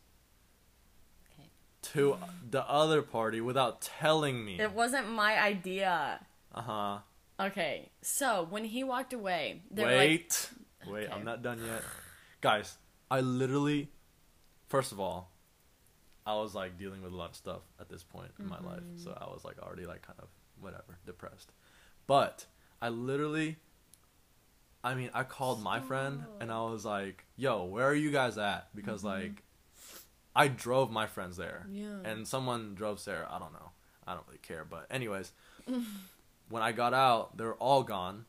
[1.33, 1.49] Okay.
[1.93, 2.17] to
[2.49, 4.59] the other party without telling me.
[4.59, 6.19] It wasn't my idea.
[6.53, 6.97] Uh huh.
[7.39, 10.49] Okay, so when he walked away, were like, Wait.
[10.87, 11.11] Wait, Okay.
[11.13, 11.83] I'm not done yet.
[12.41, 12.77] Guys,
[13.09, 13.89] I literally,
[14.67, 15.30] first of all,
[16.25, 18.81] I was like dealing with a lot of stuff at this point in my life.
[18.83, 19.03] Mhm.
[19.03, 20.27] So I was like already like kind of
[20.59, 21.51] whatever, depressed.
[22.07, 22.45] But
[22.81, 23.57] I literally,
[24.83, 28.37] I mean, I called my friend and I was like, yo, where are you guys
[28.37, 28.73] at?
[28.75, 29.05] Because Mhm.
[29.05, 29.43] like,
[30.35, 31.99] I drove my friends there yeah.
[32.03, 33.27] and someone drove Sarah.
[33.29, 33.71] I don't know.
[34.07, 34.63] I don't really care.
[34.63, 35.31] But anyways,
[36.49, 38.25] when I got out, they were all gone,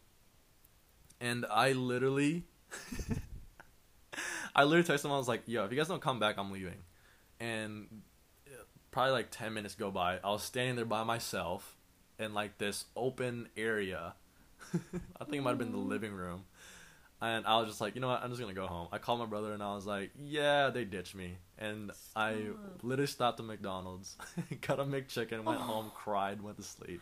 [1.21, 2.45] and I literally,
[4.55, 5.13] I literally texted him.
[5.13, 6.83] I was like, "Yo, if you guys don't come back, I'm leaving."
[7.43, 8.03] And
[8.93, 10.21] probably like ten minutes go by.
[10.23, 11.77] I was standing there by myself
[12.19, 14.15] in like this open area.
[14.75, 15.89] I think it might have been the mm-hmm.
[15.89, 16.45] living room.
[17.21, 18.23] And I was just like, you know what?
[18.23, 18.89] I'm just gonna go home.
[18.91, 21.37] I called my brother and I was like, yeah, they ditched me.
[21.59, 22.37] And I
[22.83, 24.17] literally stopped at McDonald's,
[24.61, 25.65] got a McChicken, went oh.
[25.65, 27.01] home, cried, went to sleep.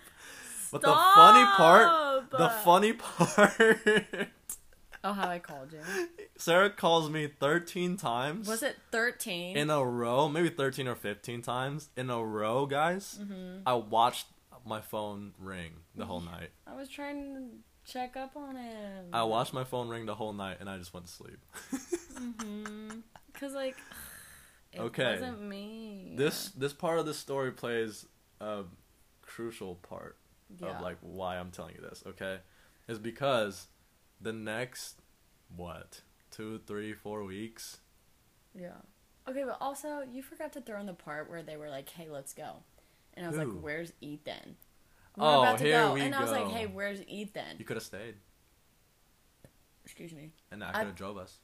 [0.70, 4.28] But the funny part, the funny part,
[5.02, 5.80] Oh, how I called you.
[6.36, 9.56] Sarah calls me 13 times Was it 13?
[9.56, 13.18] in a row, maybe 13 or 15 times in a row, guys.
[13.20, 13.62] Mm-hmm.
[13.66, 14.26] I watched
[14.66, 16.50] my phone ring the whole night.
[16.66, 19.06] I was trying to check up on him.
[19.12, 21.38] I watched my phone ring the whole night and I just went to sleep.
[22.20, 22.98] Mm-hmm.
[23.32, 23.76] Cause like,
[24.74, 25.12] it Okay.
[25.14, 26.12] wasn't me.
[26.16, 28.04] this this part of the story plays
[28.42, 28.64] a
[29.22, 30.18] crucial part
[30.60, 30.68] yeah.
[30.76, 32.40] of like why I'm telling you this, okay?
[32.88, 33.68] Is because
[34.20, 35.00] the next
[35.54, 37.78] what two, three, four weeks.
[38.54, 38.76] Yeah.
[39.28, 42.08] Okay, but also you forgot to throw in the part where they were like, "Hey,
[42.08, 42.62] let's go,"
[43.14, 43.44] and I was Who?
[43.44, 44.56] like, "Where's Ethan?"
[45.16, 47.56] We Oh, were about to here go, we and I was like, "Hey, where's Ethan?"
[47.58, 48.14] You could have stayed,
[49.84, 50.30] Excuse me.
[50.50, 51.38] and I could have drove us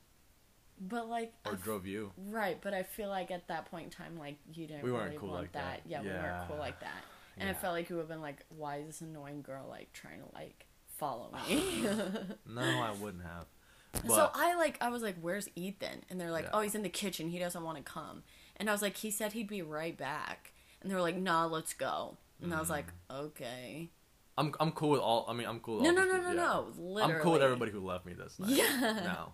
[0.80, 2.12] But like, or f- drove you.
[2.16, 2.58] right?
[2.60, 5.18] But I feel like at that point in time, like you didn't We weren't really
[5.18, 5.80] cool want like that.
[5.84, 5.90] that.
[5.90, 7.02] Yeah, we weren't cool like that.
[7.38, 9.92] And I felt like you would have been like, "Why is this annoying girl like
[9.92, 10.66] trying to like
[10.98, 11.62] follow me?"
[12.46, 13.46] No, I wouldn't have.
[13.92, 16.50] But so I like I was like, "Where's Ethan?" And they're like, Yeah.
[16.54, 17.28] "Oh, he's in the kitchen.
[17.30, 18.22] He doesn't want to come."
[18.56, 21.46] And I was like, "He said he'd be right back." And they were like, "Nah,
[21.46, 23.16] let's go." And I was like, Mm.
[23.26, 23.90] "Okay."
[24.38, 25.24] I'm I'm cool with all.
[25.28, 25.76] I mean, I'm cool.
[25.76, 26.35] With No, no, no, no, yeah.
[26.35, 26.66] no.
[26.76, 27.14] Literally.
[27.14, 28.50] I'm cool with everybody who left me this night.
[28.50, 29.00] Yeah.
[29.02, 29.32] Now,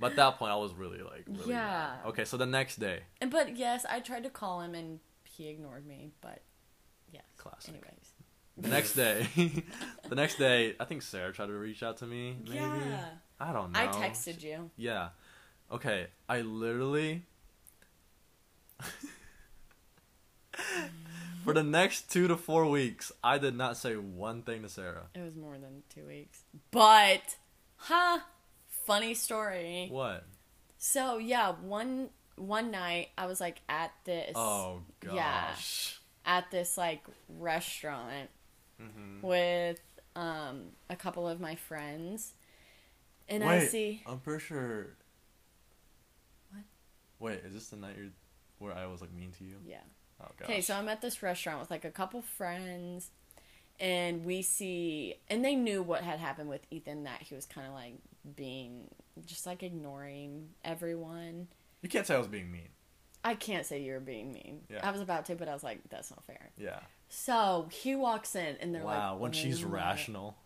[0.00, 1.98] but at that point, I was really like, really Yeah.
[2.02, 2.06] mad.
[2.06, 5.46] Okay, so the next day, And but yes, I tried to call him and he
[5.48, 6.10] ignored me.
[6.20, 6.42] But
[7.12, 7.22] yes.
[7.36, 7.70] Classic.
[7.74, 7.99] Anyways.
[8.60, 9.26] The next day,
[10.08, 12.36] the next day, I think Sarah tried to reach out to me.
[12.44, 13.04] Maybe Yeah.
[13.38, 13.80] I don't know.
[13.80, 14.70] I texted you.
[14.76, 15.08] Yeah.
[15.72, 17.22] Okay, I literally.
[21.44, 25.06] For the next two to four weeks, I did not say one thing to Sarah.
[25.14, 26.42] It was more than two weeks.
[26.70, 27.36] But,
[27.76, 28.18] huh?
[28.84, 29.88] Funny story.
[29.90, 30.24] What?
[30.76, 35.98] So yeah, one one night I was like at this Oh gosh.
[36.26, 36.38] Yeah.
[36.38, 38.30] at this like restaurant
[38.80, 39.22] Mhm.
[39.22, 39.80] with
[40.16, 42.34] um a couple of my friends,
[43.28, 44.96] and I see I'm pretty sure.
[46.50, 46.62] What?
[47.18, 48.08] Wait, is this the night you're,
[48.58, 49.56] where I was like mean to you?
[49.64, 49.78] yeah.
[50.22, 50.26] Oh.
[50.42, 53.10] Okay, so I'm at this restaurant with like a couple friends,
[53.78, 57.66] and we see, and they knew what had happened with Ethan that he was kind
[57.66, 57.94] of like
[58.36, 58.88] being
[59.24, 61.48] just like ignoring everyone.
[61.82, 62.68] you can't say I was being mean.
[63.24, 64.62] I can't say you were being mean.
[64.70, 64.86] Yeah.
[64.86, 66.50] I was about to, but I was like, that's not fair.
[66.58, 66.80] Yeah.
[67.12, 68.88] So he walks in, and they're wow.
[68.88, 70.36] like, "Wow!" when she's "Oh my-" rational,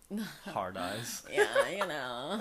[0.47, 1.23] hard eyes.
[1.33, 2.41] yeah, you know.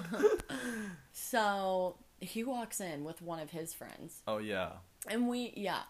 [1.12, 4.70] so he walks in with one of his friends, Oh yeah.
[5.10, 5.82] and we, yeah,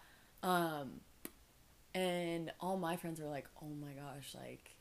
[0.41, 1.01] um,
[1.93, 4.71] and all my friends were like, "Oh my gosh, like,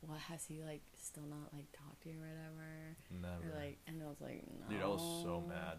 [0.00, 3.54] what has he like still not like talked to you or whatever?" Never.
[3.54, 5.76] Or like, and I was like, "No." Dude, I was so mad.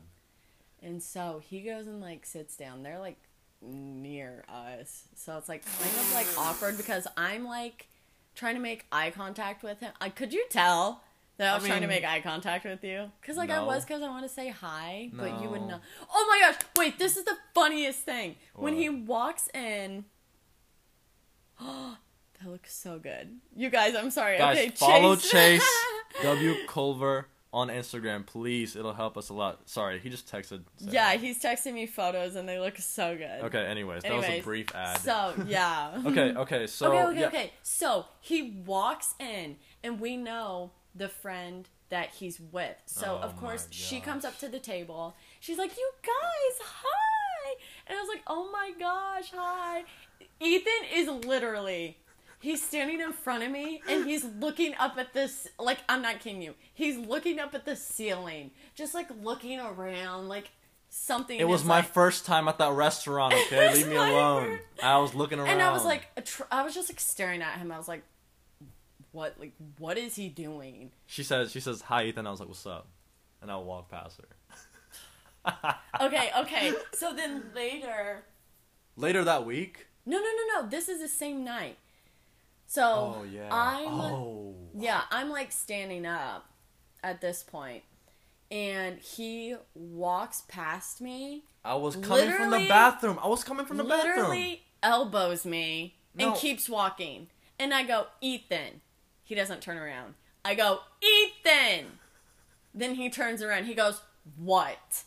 [0.83, 2.83] And so he goes and like sits down.
[2.83, 3.17] They're like
[3.62, 5.04] near us.
[5.15, 7.88] So it's like kind of like awkward because I'm like
[8.36, 9.91] trying to make eye contact with him.
[10.00, 11.04] I could you tell
[11.38, 13.12] that I I was trying to make eye contact with you?
[13.21, 15.69] Cuz like I was cuz I want to say hi, but you would not.
[15.69, 15.80] know.
[16.13, 18.36] Oh my gosh, wait, this is the funniest thing.
[18.56, 20.06] When he walks in
[21.60, 21.97] oh,
[22.41, 23.39] That looks so good.
[23.56, 24.39] You guys, I'm sorry.
[24.39, 25.32] Guys, okay, follow Chase.
[25.32, 25.86] Chase
[26.24, 28.75] W Culver on Instagram, please.
[28.75, 29.69] It'll help us a lot.
[29.69, 30.63] Sorry, he just texted.
[30.77, 30.93] Sarah.
[30.93, 33.43] yeah, he's texting me photos and they look so good.
[33.45, 33.65] Okay.
[33.65, 34.99] Anyways, that was a brief ad.
[34.99, 36.01] So yeah.
[36.05, 36.33] okay.
[36.33, 36.67] Okay.
[36.67, 36.91] So.
[36.91, 37.27] okay, okay, yeah.
[37.27, 37.53] okay.
[37.63, 42.75] So he walks in, and we know the friend that he's with.
[42.85, 45.15] So Oh of course she comes up to the table.
[45.39, 47.55] She's like, "You guys, hi!"
[47.87, 49.83] And I was like, "Oh my gosh, hi!"
[50.39, 51.97] Ethan is literally.
[52.41, 56.19] He's standing in front of me and he's looking up at this like I'm not
[56.19, 56.56] kidding you.
[56.73, 60.49] He's looking up at the ceiling, just like looking around like
[60.89, 63.34] something It was my like, first time at that restaurant.
[63.45, 64.58] Okay, leave me alone.
[64.75, 65.49] first- I was looking around.
[65.49, 66.08] And I was like,
[66.51, 67.71] I was just like staring at him.
[67.71, 68.04] I was like,
[69.12, 69.36] what?
[69.39, 70.91] Like, what is he doing?
[71.06, 72.88] she says, she says, "Hi, Ethan." I was like, "What's up?"
[73.41, 74.27] And I'll walk past her.
[76.01, 76.73] Okay, okay.
[76.93, 78.23] So then later,
[78.95, 79.88] Later that week.
[80.06, 80.69] no, no, no, no.
[80.69, 81.77] This is the same night.
[82.71, 83.49] So Oh yeah.
[83.51, 84.55] I'm oh.
[84.73, 86.49] yeah, I'm like standing up
[87.03, 87.84] at this point,
[88.49, 93.19] and he walks past me, I was coming from the bathroom.
[93.21, 94.15] I was coming from the bathroom.
[94.15, 96.36] literally elbows me, and No.
[96.38, 97.27] keeps walking.
[97.60, 98.79] And I go, Ethan.
[99.25, 100.13] He doesn't turn around.
[100.45, 101.99] I go, Ethan.
[102.73, 103.65] Then he turns around.
[103.65, 103.99] He goes,
[104.38, 105.03] What?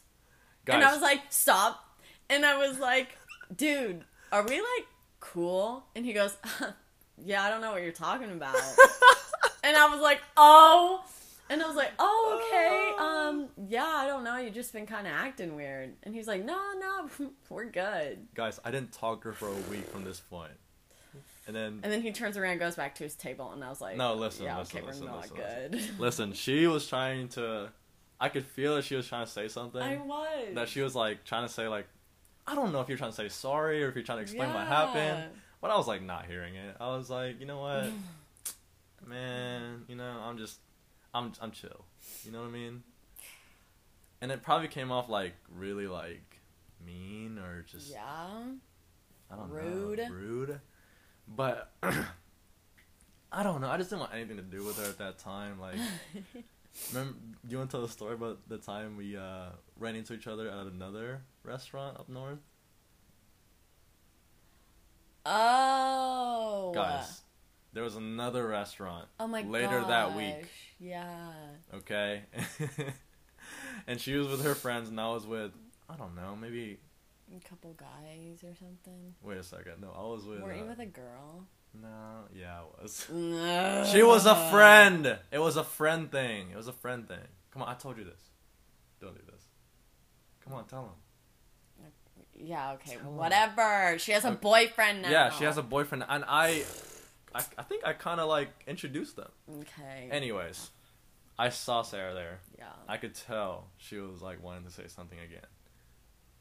[0.66, 1.98] Guys, And I was like, stop.
[2.29, 3.16] And I was like,
[3.55, 4.87] dude, are we like
[5.20, 5.87] cool?
[5.96, 6.37] And he goes,
[7.22, 8.55] yeah, I don't know what you're talking about.
[9.64, 11.05] and I was like, oh.
[11.50, 12.92] And I was like, oh, okay.
[12.98, 14.38] Um, yeah, I don't know.
[14.38, 15.92] You've just been kind of acting weird.
[16.03, 18.27] And he's like, no, no, we're good.
[18.35, 20.53] guys, I didn't talk to her for a week from this point.
[21.46, 23.50] And then And then he turns around and goes back to his table.
[23.53, 25.90] And I was like, No, listen, yeah, listen, okay, listen, we're not listen, good.
[25.98, 27.68] listen, she was trying to
[28.18, 29.83] I could feel that she was trying to say something.
[29.83, 30.55] I was.
[30.55, 31.87] that she was like trying to say like
[32.46, 34.53] I don't know if you're trying to say sorry or if you're trying to explain
[34.53, 35.24] what happened.
[35.64, 36.77] But I was like not hearing it.
[36.79, 37.87] I was like, you know what?
[39.07, 40.59] Man, you know, I'm just
[41.14, 41.87] I'm I'm chill.
[42.22, 42.83] You know what I mean?
[44.20, 46.38] And it probably came off like really like
[46.85, 48.03] mean or just Yeah.
[49.33, 50.00] I don't Rude.
[50.00, 50.11] know, rude.
[50.11, 50.61] Rude.
[51.27, 51.72] But
[53.33, 53.70] I don't know.
[53.70, 55.59] I just didn't want anything to do with her at that time.
[55.59, 55.77] Like,
[56.92, 57.14] remember?
[57.46, 59.46] Do you want to tell the story about the time we uh,
[59.79, 62.40] ran into each other at another restaurant up north?
[65.26, 66.72] Oh.
[66.74, 67.22] Guys,
[67.72, 70.48] there was another restaurant Oh my later that week.
[70.78, 71.32] Yeah.
[71.74, 72.22] Okay,
[73.87, 75.52] and she was with her friends, and I was with
[75.88, 76.78] I don't know, maybe.
[77.34, 79.14] A couple guys or something.
[79.22, 79.80] Wait a second.
[79.80, 80.40] No, I was with.
[80.40, 81.46] Weren't you uh, with a girl?
[81.80, 81.88] No,
[82.34, 83.06] yeah, I was.
[83.10, 83.84] No.
[83.92, 85.18] She was a friend.
[85.32, 86.50] It was a friend thing.
[86.52, 87.26] It was a friend thing.
[87.50, 88.30] Come on, I told you this.
[89.00, 89.42] Don't do this.
[90.44, 90.90] Come on, tell him.
[92.37, 93.99] Yeah, okay, Tell whatever.
[93.99, 95.11] She has a boyfriend now.
[95.11, 96.64] Yeah, she has a boyfriend, and I,
[97.35, 99.31] I, I think I kind of like introduced them.
[99.61, 100.09] Okay.
[100.11, 100.70] Anyways,
[101.38, 102.40] I saw Sarah there.
[102.59, 102.66] yeah.
[102.88, 105.47] I could tell she was like wanting to say something again.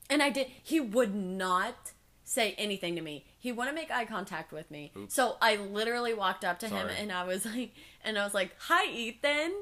[0.09, 0.47] And I did.
[0.61, 1.91] He would not
[2.23, 3.25] say anything to me.
[3.39, 4.91] He wouldn't make eye contact with me.
[4.97, 5.13] Oops.
[5.13, 7.71] So I literally walked up to him and I was like,
[8.03, 9.53] and I was like, "Hi, Ethan,"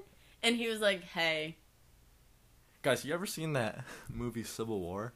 [0.44, 1.58] and he was like, "Hey."
[2.82, 5.13] Guys, you ever seen that movie Civil War?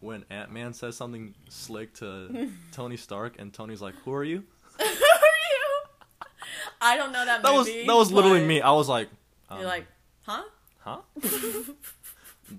[0.00, 4.44] When Ant Man says something slick to Tony Stark, and Tony's like, "Who are you?"
[4.78, 6.26] Who are you?
[6.80, 8.60] I don't know that That was that was literally me.
[8.60, 9.08] I was like,
[9.48, 9.86] um, You're like,
[10.22, 10.42] huh?
[10.78, 10.98] huh?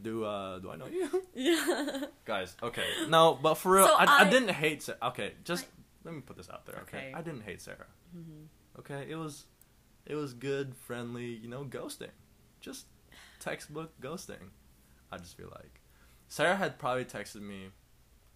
[0.02, 1.10] do uh do I know you?
[1.36, 2.06] yeah.
[2.26, 2.86] Guys, okay.
[3.10, 4.98] No, but for real, So I, I, I- didn't hate Sarah.
[5.04, 5.66] Okay, just
[6.04, 6.98] let me put this out there, okay?
[6.98, 7.08] Okay.
[7.10, 7.18] Mm-hmm.
[7.18, 7.86] I didn't hate Sarah.
[8.80, 9.46] Okay, it was
[10.06, 12.10] it was good, friendly, you know, ghosting.
[12.62, 12.86] Just
[13.40, 14.50] textbook ghosting.
[15.12, 15.80] I just feel like
[16.34, 17.68] Sarah had probably texted me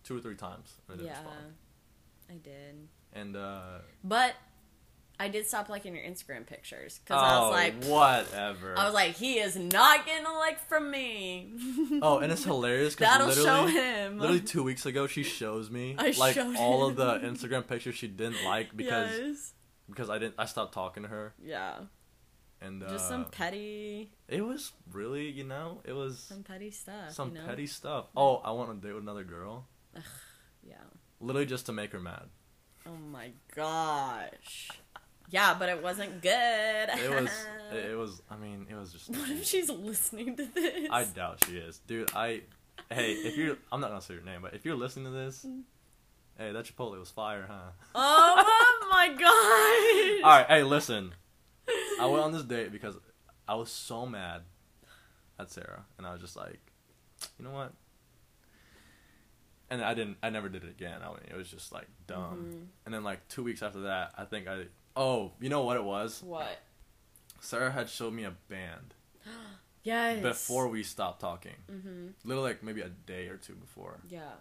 [0.03, 1.13] two or three times and I didn't Yeah.
[1.17, 1.55] respond.
[2.29, 2.87] I did.
[3.11, 4.35] And uh But
[5.19, 8.77] I did stop liking your Instagram pictures because oh, I was like, whatever.
[8.77, 11.53] I was like, he is not getting a like from me.
[12.03, 14.19] oh, and it's hilarious because That'll show him.
[14.19, 16.91] literally two weeks ago, she shows me I like all him.
[16.91, 19.53] of the Instagram pictures she didn't like because yes.
[19.89, 21.79] because I didn't I stopped talking to her Yeah.
[22.61, 27.11] And uh, Just some petty, it was really you know it was some petty stuff.
[27.11, 27.45] some you know?
[27.47, 28.05] petty stuff.
[28.15, 30.01] Oh, I want to date with another girl, Ugh,
[30.67, 30.75] Yeah.
[31.19, 32.25] literally just to make her mad.
[32.85, 34.69] Oh my gosh.
[35.29, 36.31] Yeah, but it wasn't good.
[36.31, 37.29] It was
[37.73, 40.87] it, it was I mean it was just what if she's listening to this?
[40.89, 42.09] I doubt she is, dude.
[42.15, 42.41] I
[42.89, 45.45] hey if you're I'm not gonna say your name, but if you're listening to this,
[45.45, 45.63] Mm.
[46.37, 47.71] hey that Chipotle was fire, huh?
[47.93, 50.23] Oh my god.
[50.25, 51.13] All right, hey listen,
[51.99, 52.95] I went on this date because
[53.47, 54.41] I was so mad
[55.39, 56.59] at Sarah, and I was just like,
[57.39, 57.73] you know what?
[59.69, 60.17] And I didn't.
[60.23, 61.01] I never did it again.
[61.03, 62.51] I mean, it was just like dumb.
[62.53, 62.67] Mhm.
[62.85, 64.65] And then like two weeks after that, I think I.
[64.95, 66.23] Oh, you know what it was?
[66.23, 66.59] What?
[67.41, 68.95] Sarah had showed me a band
[69.83, 70.21] Yes.
[70.21, 71.55] before we stopped talking.
[71.69, 72.13] Mhm.
[72.23, 73.99] Literally like maybe a day or two before.
[74.09, 74.31] Yeah.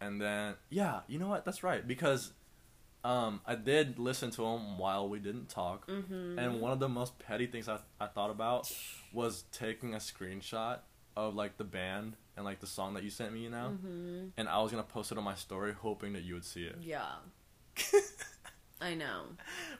[0.00, 1.44] And then yeah, you know what?
[1.46, 2.32] That's right because
[3.04, 5.86] um I did listen to him while we didn't talk.
[5.86, 6.38] Mhm.
[6.38, 8.70] And one of the most petty things I, I thought about
[9.12, 10.78] was taking a screenshot
[11.16, 13.78] of like the band and like the song that you sent me, you know?
[13.84, 14.30] Mhm.
[14.36, 16.78] And I was gonna post it on my story hoping that you would see it.
[16.80, 17.16] Yeah.
[18.80, 19.26] I know.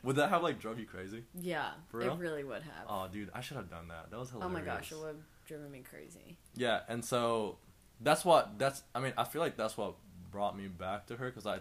[0.03, 1.25] would that have like drove you crazy?
[1.35, 1.73] Yeah.
[1.93, 2.87] It really would have.
[2.89, 4.11] Oh dude, I should have done that.
[4.11, 4.51] That was hilarious.
[4.51, 6.37] oh my gosh, it would have driven me crazy.
[6.55, 7.59] Yeah, and so
[8.01, 9.95] that's what that's I mean, I feel like that's what
[10.31, 11.61] brought me back to her cuz I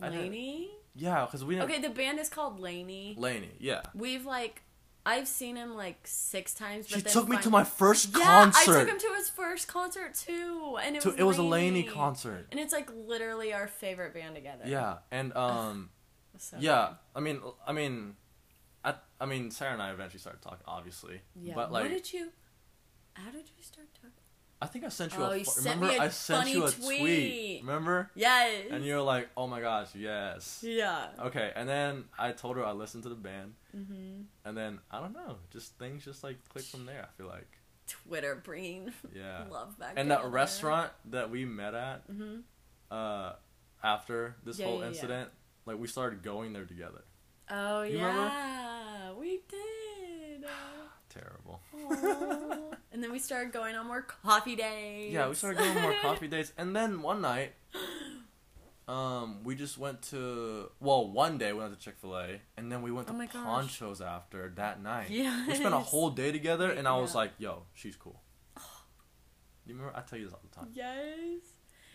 [0.00, 0.70] I didn't- LANY?
[0.96, 3.14] Yeah, cuz we didn't Okay, the band is called LANY.
[3.18, 3.82] LANY, yeah.
[3.94, 4.62] We've like
[5.04, 6.88] I've seen him like six times.
[6.88, 8.70] But She took me to my first yeah, concert.
[8.72, 11.42] I took him to his first concert too, and it To- was it was a
[11.44, 12.48] LANY concert.
[12.50, 14.64] and it's like literally our favorite band together.
[14.66, 15.90] Yeah, and um
[16.38, 18.16] So yeah, I mean I mean
[18.84, 21.20] I I mean Sarah and I eventually started talking obviously.
[21.36, 21.54] Yeah.
[21.54, 22.32] But like what did you?
[23.14, 24.15] How did you start talking?
[24.60, 26.64] I think I sent you Oh, a you sent remember me a I sent you
[26.64, 26.98] a tweet.
[27.00, 27.60] tweet.
[27.60, 28.10] Remember?
[28.14, 28.66] Yes.
[28.70, 31.08] And you're like, "Oh my gosh, yes." Yeah.
[31.20, 34.22] Okay, and then I told her I listened to the band, Mm-hmm.
[34.46, 37.02] and then I don't know, just things just like clicked from there.
[37.02, 37.46] I feel like
[37.86, 39.44] Twitter bringing Yeah.
[39.50, 39.92] love back.
[39.96, 40.30] And that together.
[40.34, 42.42] restaurant that we met at Mhm.
[42.90, 43.32] uh,
[43.82, 44.88] after this Yeah, whole yeah, yeah.
[44.88, 45.30] incident,
[45.66, 47.04] like we started going there together.
[47.50, 49.20] Oh You yeah, remember?
[49.20, 50.46] we did.
[51.10, 51.60] Terrible.
[52.96, 55.12] And then we started going on more coffee days.
[55.12, 56.50] Yeah, we started going on more coffee days.
[56.56, 57.52] and then one night,
[58.88, 62.72] um, we just went to well, one day we went to Chick Fil A, and
[62.72, 63.34] then we went Oh to gosh.
[63.34, 65.10] Ponchos after that night.
[65.10, 68.22] Yeah, We spent a whole day together, and I was like, "Yo, she's cool."
[69.66, 69.92] You remember?
[69.94, 70.68] I tell you this all the time.
[70.72, 71.42] Yes.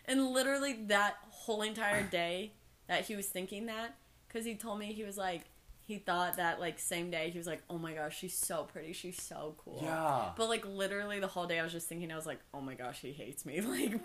[0.05, 2.51] And literally that whole entire day
[2.87, 3.95] that he was thinking that,
[4.27, 5.45] because he told me he was like,
[5.91, 8.93] he thought that like same day he was like, oh my gosh, she's so pretty,
[8.93, 9.79] she's so cool.
[9.83, 10.29] Yeah.
[10.37, 12.75] But like literally the whole day I was just thinking I was like, oh my
[12.75, 13.59] gosh, he hates me.
[13.71, 13.99] Like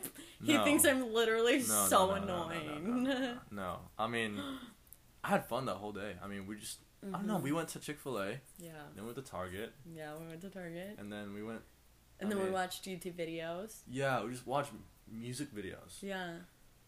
[0.44, 0.64] he No.
[0.64, 3.38] thinks I'm literally No, so no, no, no, no, annoying.
[3.50, 3.78] No.
[3.98, 4.40] I mean,
[5.24, 6.12] I had fun that whole day.
[6.22, 7.38] I mean, we just I don't know.
[7.38, 8.70] We went to Chick Fil A, yeah.
[8.94, 10.96] then we went to Target, Yeah, we went to Target.
[10.98, 11.60] and then we went.
[12.18, 13.80] And I then we watched YouTube videos.
[13.88, 14.72] Yeah, we just watched
[15.10, 16.02] music videos.
[16.02, 16.36] Yeah.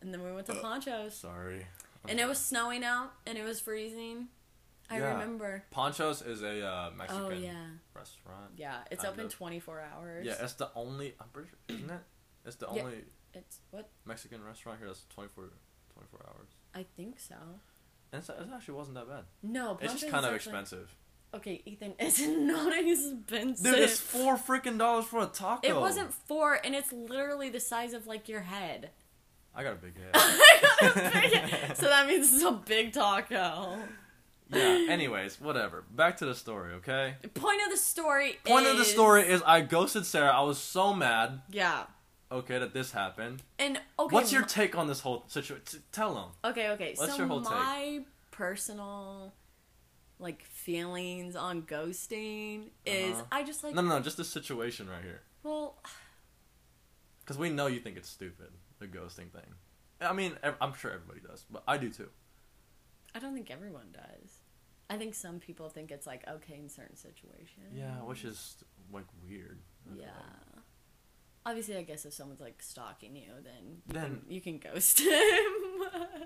[0.01, 1.15] And then we went to Uh, Ponchos.
[1.15, 1.67] Sorry.
[2.09, 4.29] And it was snowing out and it was freezing.
[4.91, 5.13] I Yeah.
[5.13, 5.65] remember.
[5.71, 7.67] Ponchos is a uh, Mexican Oh yeah.
[7.95, 8.53] restaurant.
[8.57, 9.33] Yeah, it's open of.
[9.33, 10.27] 24 hours.
[10.27, 11.15] Yeah, it's the only.
[11.21, 12.01] I'm pretty sure, isn't it?
[12.47, 12.83] It's the Yeah.
[12.83, 13.91] only It's what?
[14.07, 15.51] Mexican restaurant here that's 24,
[15.93, 16.49] 24 hours.
[16.75, 17.35] I think so.
[18.13, 19.25] And it's, it actually wasn't that bad.
[19.43, 20.97] No, It's just kind is of actually- expensive.
[21.35, 23.63] Okay, Ethan, it's not expensive.
[23.63, 25.69] Dude, it's four freaking dollars for a taco.
[25.69, 28.91] It wasn't four, and it's literally the size of like your head.
[29.55, 30.15] I got a big head.
[31.77, 33.77] so that means it's a big taco.
[34.51, 34.87] Yeah.
[34.89, 35.85] Anyways, whatever.
[35.91, 37.15] Back to the story, okay?
[37.23, 40.31] The point of the story Point is of the story is I ghosted Sarah.
[40.33, 41.43] I was so mad.
[41.51, 41.85] Yeah.
[42.31, 43.43] Okay, that this happened.
[43.59, 45.83] And okay What's your take on this whole situation?
[45.93, 46.51] Tell them.
[46.51, 46.95] Okay, okay.
[46.97, 47.51] What's so your whole take?
[47.51, 49.33] my personal
[50.21, 53.25] like feelings on ghosting is Uh-huh.
[53.33, 54.01] I just like No, no, no.
[54.01, 55.23] Just the situation right here.
[55.43, 55.77] well
[57.21, 59.55] Because we know you think it's stupid, the ghosting thing.
[60.01, 62.09] I mean, I'm sure everybody does, but I do too.
[63.15, 64.38] I don't think everyone does.
[64.91, 67.75] I think some people think it's like okay in certain situations.
[67.75, 68.57] Yeah, which is
[68.93, 69.59] like weird.
[69.95, 70.07] Yeah.
[71.47, 75.01] Obviously, I guess if someone's like stalking you, then you, Then- can, you can ghost
[75.01, 75.11] him.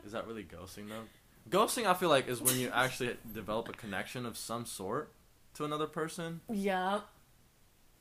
[0.05, 1.05] Is that really ghosting though?
[1.51, 5.12] Ghosting, I feel like, is when you actually develop a connection of some sort
[5.55, 7.01] to another person, yeah.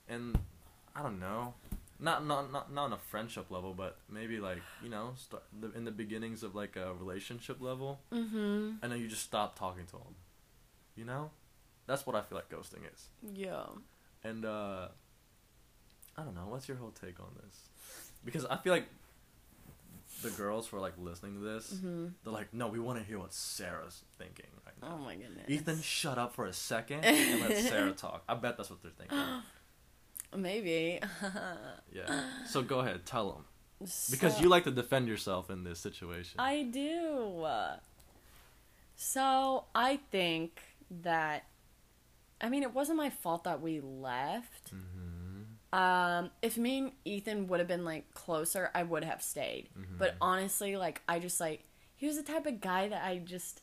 [0.08, 0.38] and
[0.96, 1.56] I don't know,
[2.00, 5.72] not not not not on a friendship level, but maybe like you know, start the,
[5.74, 8.74] in the beginnings of like a relationship level, Mm-hmm.
[8.84, 10.16] and then you just stop talking to them.
[10.96, 11.32] You know,
[11.88, 13.08] that's what I feel like ghosting is.
[13.34, 13.64] Yeah.
[14.24, 14.88] And uh
[16.18, 17.70] I don't know, what's your whole take on this?
[18.26, 18.86] Because I feel like
[20.24, 22.08] the girls who are like listening to this, Mm-hmm.
[22.24, 24.96] they're like, no, we want to hear what Sarah's thinking right now.
[25.00, 25.46] Oh my goodness.
[25.50, 28.24] Ethan, shut up for a second and let Sarah talk.
[28.30, 29.18] I bet that's what they're thinking.
[30.36, 31.00] Maybe.
[31.94, 32.24] Yeah.
[32.48, 33.46] So go ahead, tell them.
[34.12, 36.40] Because you like to defend yourself in this situation.
[36.40, 37.46] I do.
[38.96, 40.62] So I think
[41.02, 41.46] that,
[42.40, 44.74] I mean, it wasn't my fault that we left.
[44.74, 45.18] mm-hmm.
[45.74, 49.70] Um, if me and Ethan would have been like closer, I would have stayed.
[49.78, 49.98] Mhm.
[49.98, 51.64] But honestly, like I just like
[51.96, 53.62] he was the type of guy that I just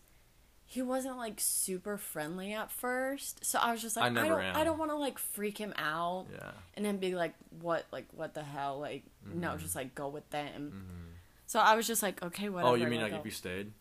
[0.64, 3.44] he wasn't like super friendly at first.
[3.44, 4.56] So I was just like I I, don't am.
[4.56, 6.52] I don't want to like freak him out Yeah.
[6.78, 9.58] and then be like what like what the hell like no Mhm.
[9.58, 10.70] just like go with them.
[10.70, 11.12] hmm
[11.44, 12.70] So I was just like okay whatever.
[12.70, 13.72] Oh, you mean like, I'll- if you stayed?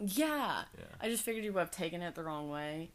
[0.00, 0.62] Yeah.
[0.78, 0.84] Yeah.
[1.00, 2.90] I just figured you would have taken it the wrong way.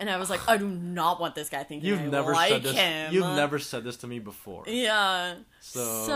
[0.00, 2.50] And I was like, I do not want this guy thinking You've I never like
[2.52, 2.76] said this.
[2.76, 3.12] him.
[3.12, 4.64] You've never said this to me before.
[4.66, 5.36] Yeah.
[5.60, 6.06] So,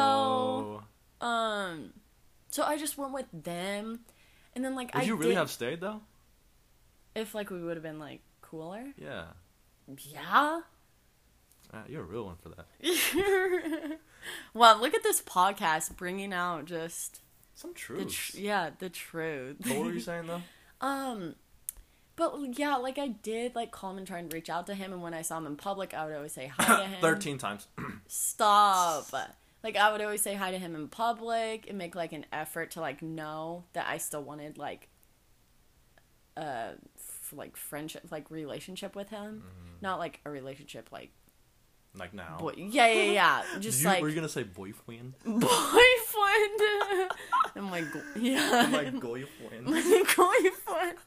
[1.20, 1.92] So- Um,
[2.48, 4.00] so I just went with them,
[4.54, 6.00] and then like would I you really did- have stayed though?
[7.14, 8.84] if like we would have been like cooler.
[8.96, 9.24] Yeah.
[9.98, 10.60] Yeah.
[11.74, 12.66] Uh, you're a real one for that.
[14.54, 17.21] well, look at this podcast bringing out just
[17.54, 18.32] Some the truths.
[18.32, 19.56] tr- yeah the truth.
[19.66, 20.42] what were you saying though?
[20.80, 21.34] um,
[22.16, 24.92] but yeah, like I did like call him and try and reach out to him,
[24.92, 27.00] and when I saw him in public, I would always say hi to him.
[27.00, 27.68] Thirteen times.
[28.08, 29.06] Stop.
[29.64, 32.72] Like I would always say hi to him in public and make like an effort
[32.72, 34.88] to like know that I still wanted like
[36.36, 39.44] uh f- like friendship like relationship with him.
[39.80, 41.10] Not like a relationship like
[41.94, 42.38] like now.
[42.38, 43.42] boy yeah yeah yeah.
[43.60, 45.14] Just you, like were you gonna say boyfriend?
[45.24, 45.50] boyfriend.
[47.56, 47.84] I'm like
[48.16, 48.68] yeah.
[48.70, 49.66] My boyfriend.
[49.66, 50.98] my boyfriend.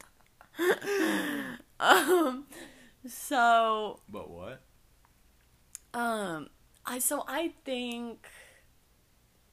[1.79, 2.45] um
[3.07, 4.61] so but what?
[5.93, 6.49] Um,
[6.85, 8.27] I so I think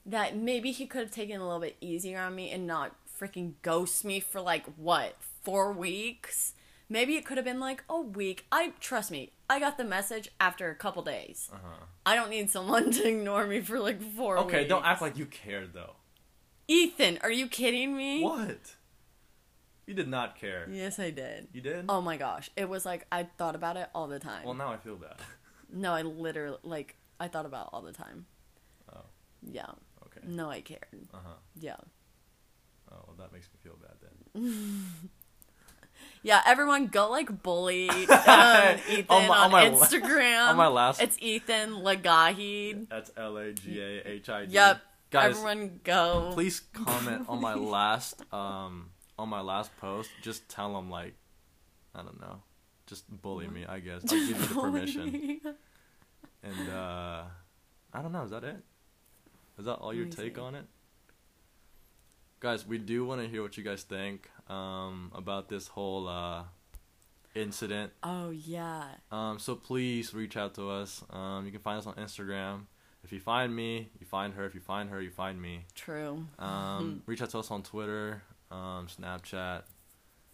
[0.05, 3.53] that maybe he could have taken a little bit easier on me and not freaking
[3.62, 6.55] ghost me for like what four weeks.
[6.93, 8.47] Maybe it could have been like a week.
[8.53, 11.49] I trust me, I got the message after a couple days.
[11.53, 11.84] Uh-huh.
[12.07, 14.68] I don't need someone to ignore me for like four Okay, weeks.
[14.68, 15.95] don't act like you cared though.
[16.68, 18.22] Ethan, are you kidding me?
[18.22, 18.76] What?
[19.86, 20.68] You did not care.
[20.70, 21.49] Yes, I did.
[21.53, 21.86] You did?
[21.88, 24.45] Oh my gosh, it was like I thought about it all the time.
[24.45, 25.16] Well, now I feel bad.
[25.72, 28.26] no, I literally like I thought about it all the time.
[28.95, 29.01] Oh.
[29.43, 29.66] Yeah.
[30.07, 30.20] Okay.
[30.26, 31.09] No, I cared.
[31.12, 31.34] Uh huh.
[31.59, 31.76] Yeah.
[32.93, 34.84] Oh, well, that makes me feel bad then.
[36.25, 37.97] Yeah, everyone go like bully um,
[38.89, 40.49] Ethan On on, my- on my la- Instagram.
[40.51, 42.89] on my last- It's Ethan Lagahid.
[42.89, 44.53] That's L A G A H I D.
[44.53, 44.81] Yep.
[45.11, 46.31] Guys, everyone go.
[46.33, 50.11] please comment on my last um on my last post.
[50.23, 51.14] Just tell them like,
[51.95, 52.41] I don't know,
[52.87, 53.66] just bully me.
[53.68, 55.41] I guess I'll give you the permission.
[56.45, 57.23] And uh,
[57.93, 58.23] I don't know.
[58.23, 58.57] Is that it?
[59.59, 60.41] Is that all your take see.
[60.41, 60.64] on it?
[62.41, 66.42] Guys, we do want to hear what you guys think um, about this whole uh,
[67.34, 67.92] incident.
[68.03, 68.84] oh yeah.
[69.11, 71.03] Um, so please reach out to us.
[71.11, 72.62] Um, you can find us on Instagram.
[73.05, 74.44] If you find me, you find her.
[74.46, 75.64] If you find her, you find me.
[75.74, 76.24] True.
[76.38, 79.62] Um, reach out to us on Twitter, um, Snapchat,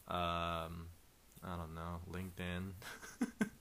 [0.08, 0.86] um,
[1.44, 2.72] I don't know, LinkedIn.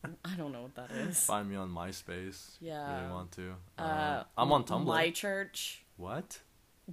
[0.26, 1.24] I don't know what that is.
[1.26, 2.58] find me on MySpace.
[2.60, 3.00] Yeah.
[3.02, 3.54] Really want to.
[3.78, 4.86] Uh, Um, I'm on Tumblr.
[4.86, 6.40] My church, What?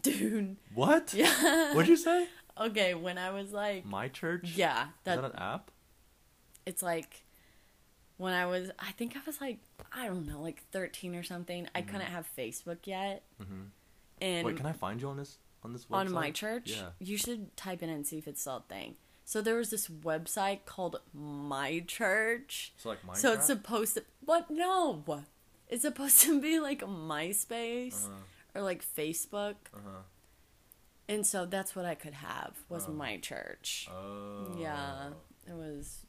[0.01, 0.57] dude.
[0.75, 1.15] What?
[1.17, 1.75] Yeah.
[1.75, 2.29] What'd you say?
[2.61, 4.53] Okay, when I was like, My church?
[4.57, 5.71] yeah, Is that, that an app?
[6.67, 7.25] it's like
[8.17, 9.59] when I was, I think I was like,
[9.93, 11.69] I don't know, like thirteen or something.
[11.75, 13.63] I couldn't have Facebook yet, Mm-hmm.
[14.23, 15.95] and Wait, can I find you on this on this website?
[15.97, 16.91] on my church, Yeah.
[17.01, 18.97] you should type in and see if it's still a thing.
[19.27, 22.75] So there was this website called My Church.
[22.77, 23.17] So like Minecraft.
[23.17, 24.51] So it's supposed to, what?
[24.51, 25.03] No,
[25.69, 28.13] it's supposed to be like MySpace Uh-huh.
[28.55, 30.03] or like Facebook, Uh-huh.
[31.09, 32.93] And so that's what I could have was Oh.
[32.93, 33.89] My Church.
[33.91, 34.57] Oh.
[34.59, 35.09] Yeah,
[35.47, 36.07] it was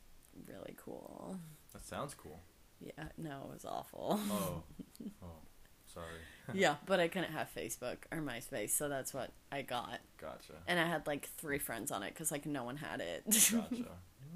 [0.47, 1.39] really cool.
[1.73, 2.39] That sounds cool.
[2.79, 4.19] Yeah, no, it was awful.
[4.31, 4.63] Oh.
[5.23, 5.27] oh.
[5.85, 6.05] Sorry.
[6.53, 9.99] yeah, but I couldn't have Facebook or MySpace, so that's what I got.
[10.19, 10.53] Gotcha.
[10.67, 13.23] And I had like three friends on it because like no one had it.
[13.25, 13.85] Gotcha.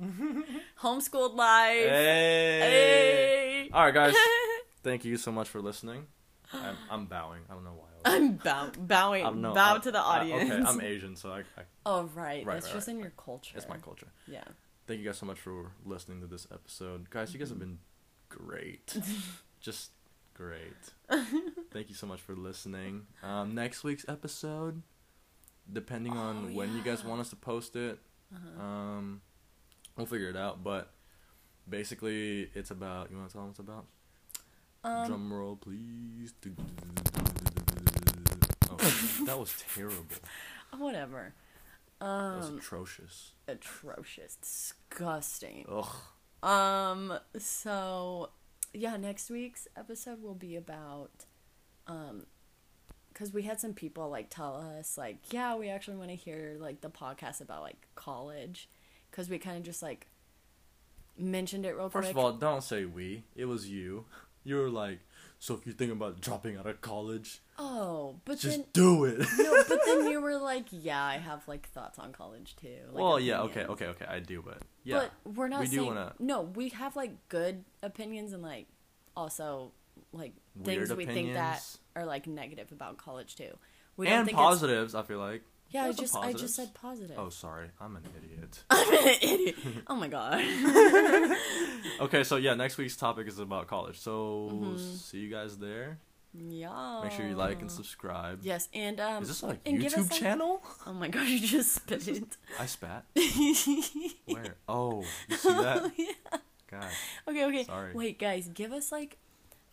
[0.81, 1.75] Homeschooled life.
[1.89, 2.59] hey.
[2.61, 3.69] Hey.
[3.73, 4.15] All right, guys.
[4.83, 6.07] Thank you so much for listening.
[6.53, 7.41] I'm, I'm bowing.
[7.49, 7.88] I don't know why.
[8.05, 9.25] I'm bow- bowing.
[9.25, 10.51] I'm no, bow I- to the I- audience.
[10.51, 13.11] okay, I'm Asian, so I, I, oh right, Right, that's right, just right, in your
[13.17, 13.57] culture.
[13.57, 14.07] it's my culture.
[14.27, 14.43] Yeah.
[14.87, 17.31] Thank you guys so much for listening to this episode, guys.
[17.33, 17.79] You guys have been
[18.29, 18.95] great,
[19.59, 19.91] just
[20.33, 20.73] great.
[21.71, 23.07] Thank you so much for listening.
[23.21, 24.81] Um, next week's episode,
[25.71, 27.99] depending on Oh, when you guys want us to post it,
[28.33, 28.63] Uh-huh.
[28.63, 29.21] um,
[29.97, 30.63] we'll figure it out.
[30.63, 30.91] But
[31.67, 33.11] basically, it's about.
[33.11, 33.85] You want to tell them what it's about?
[34.81, 36.33] Um, Drum roll, please.
[39.25, 40.05] That was terrible.
[40.77, 41.33] whatever.
[41.99, 42.05] That
[42.37, 43.33] was Um, atrocious.
[43.47, 45.65] atrocious, disgusting.
[45.69, 45.95] Ugh.
[46.49, 47.19] Um.
[47.37, 48.29] So,
[48.73, 51.25] yeah, next week's episode will be about,
[51.87, 52.25] um,
[53.11, 56.55] because we had some people like tell us like, yeah, we actually want to hear
[56.59, 58.69] like the podcast about like college,
[59.11, 60.07] because we kind of just like
[61.17, 62.15] mentioned it real First quick.
[62.17, 63.23] of all, don't say we.
[63.35, 64.05] It was you.
[64.45, 64.99] You were like,
[65.39, 69.19] so if you're thinking about dropping out of college, oh, but just then do it.
[69.39, 72.75] no, but then you were like, yeah, I have like thoughts on college too.
[72.91, 73.69] Like, well, yeah, okay, opinions.
[73.71, 74.05] okay, okay.
[74.05, 76.41] I do, but yeah, But we're not We do saying wanna- no.
[76.41, 78.67] We have like good opinions and like
[79.15, 79.71] also
[80.13, 81.77] like Weird things we think that opinions.
[81.95, 83.57] are like negative about college too.
[83.97, 84.95] We and think it's- positives.
[84.95, 85.43] I feel like.
[85.71, 87.17] Yeah, I just I just said positive.
[87.19, 88.63] Oh, sorry, I'm an idiot.
[88.69, 89.55] I'm an idiot.
[89.87, 90.43] Oh my god.
[92.01, 93.99] okay, so yeah, next week's topic is about college.
[93.99, 94.77] So Mm-hmm.
[94.95, 95.99] see you guys there.
[96.33, 97.01] yeah.
[97.03, 98.39] Make sure you like and subscribe.
[98.41, 99.21] Yes, and um.
[99.23, 100.63] Is this like and give us, YouTube channel?
[100.87, 102.37] Oh my god, you just spit it.
[102.59, 103.05] I spat.
[104.25, 104.55] Where?
[104.67, 105.91] Oh, you see that?
[105.97, 106.37] Yeah.
[106.69, 106.85] God.
[107.27, 107.63] Okay, okay.
[107.63, 107.93] Sorry.
[107.93, 109.17] Wait, guys, give us like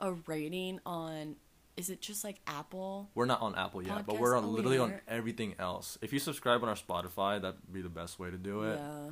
[0.01, 1.37] a rating on.
[1.77, 3.11] Is it just like Apple?
[3.15, 5.99] We're not on Apple yet, but we're on only literally on everything else.
[6.01, 8.79] If you subscribe on our Spotify, that'd be the best way to do it.
[8.79, 9.11] Yeah.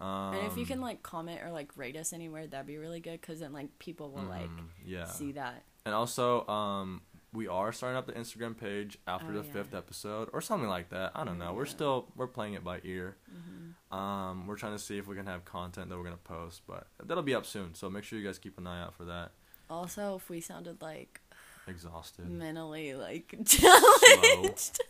[0.00, 3.00] Um, And if you can like comment or like rate us anywhere, that'd be really
[3.00, 5.06] good because then like people will like mm, yeah.
[5.06, 5.64] see that.
[5.86, 7.02] And also, um,
[7.32, 9.52] we are starting up the Instagram page after Oh, the yeah.
[9.52, 11.12] fifth episode or something like that.
[11.16, 11.52] I don't know.
[11.52, 11.70] We're Yeah.
[11.72, 13.16] still we're playing it by ear.
[13.32, 13.96] Mm-hmm.
[13.96, 16.86] Um, we're trying to see if we can have content that we're gonna post, but
[17.02, 17.74] that'll be up soon.
[17.74, 19.32] So make sure you guys keep an eye out for that.
[19.70, 21.20] Also, if we sounded like
[21.66, 24.80] Exhausted, mentally like challenged,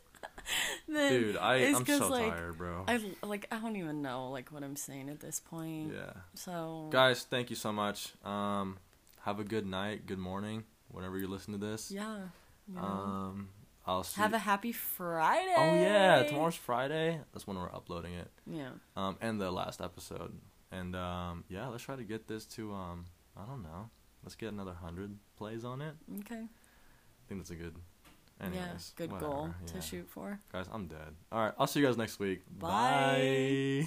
[0.89, 1.37] dude.
[1.37, 2.85] I 'cause, so like, tired, bro.
[2.87, 5.93] I like I don't even know like what I'm saying at this point.
[5.95, 8.13] yeah, So guys, thank you so much.
[8.25, 8.79] Um,
[9.23, 11.91] have a good night, good morning, whenever you listen to this.
[11.91, 12.19] yeah.
[12.69, 12.81] know.
[12.81, 13.49] Um,
[13.87, 14.21] I'll see.
[14.21, 15.55] Have a happy Friday.
[15.57, 17.21] oh yeah, tomorrow's Friday.
[17.33, 18.31] That's when we're uploading it.
[18.47, 18.71] Yeah.
[18.97, 20.33] Um, and the last episode
[20.73, 23.05] And um, yeah, let's try to get this to um,
[23.37, 23.91] I don't know.
[24.23, 25.95] Let's get another hundred plays on it.
[26.21, 26.47] Okay.
[27.25, 27.75] I think that's a good.
[28.41, 29.73] Anyways, yeah, good whatever, goal yeah.
[29.73, 30.39] to shoot for.
[30.53, 31.15] Guys, I'm dead.
[31.31, 32.43] All right, I'll see you guys next week.
[32.59, 32.69] Bye.
[32.69, 33.83] Bye.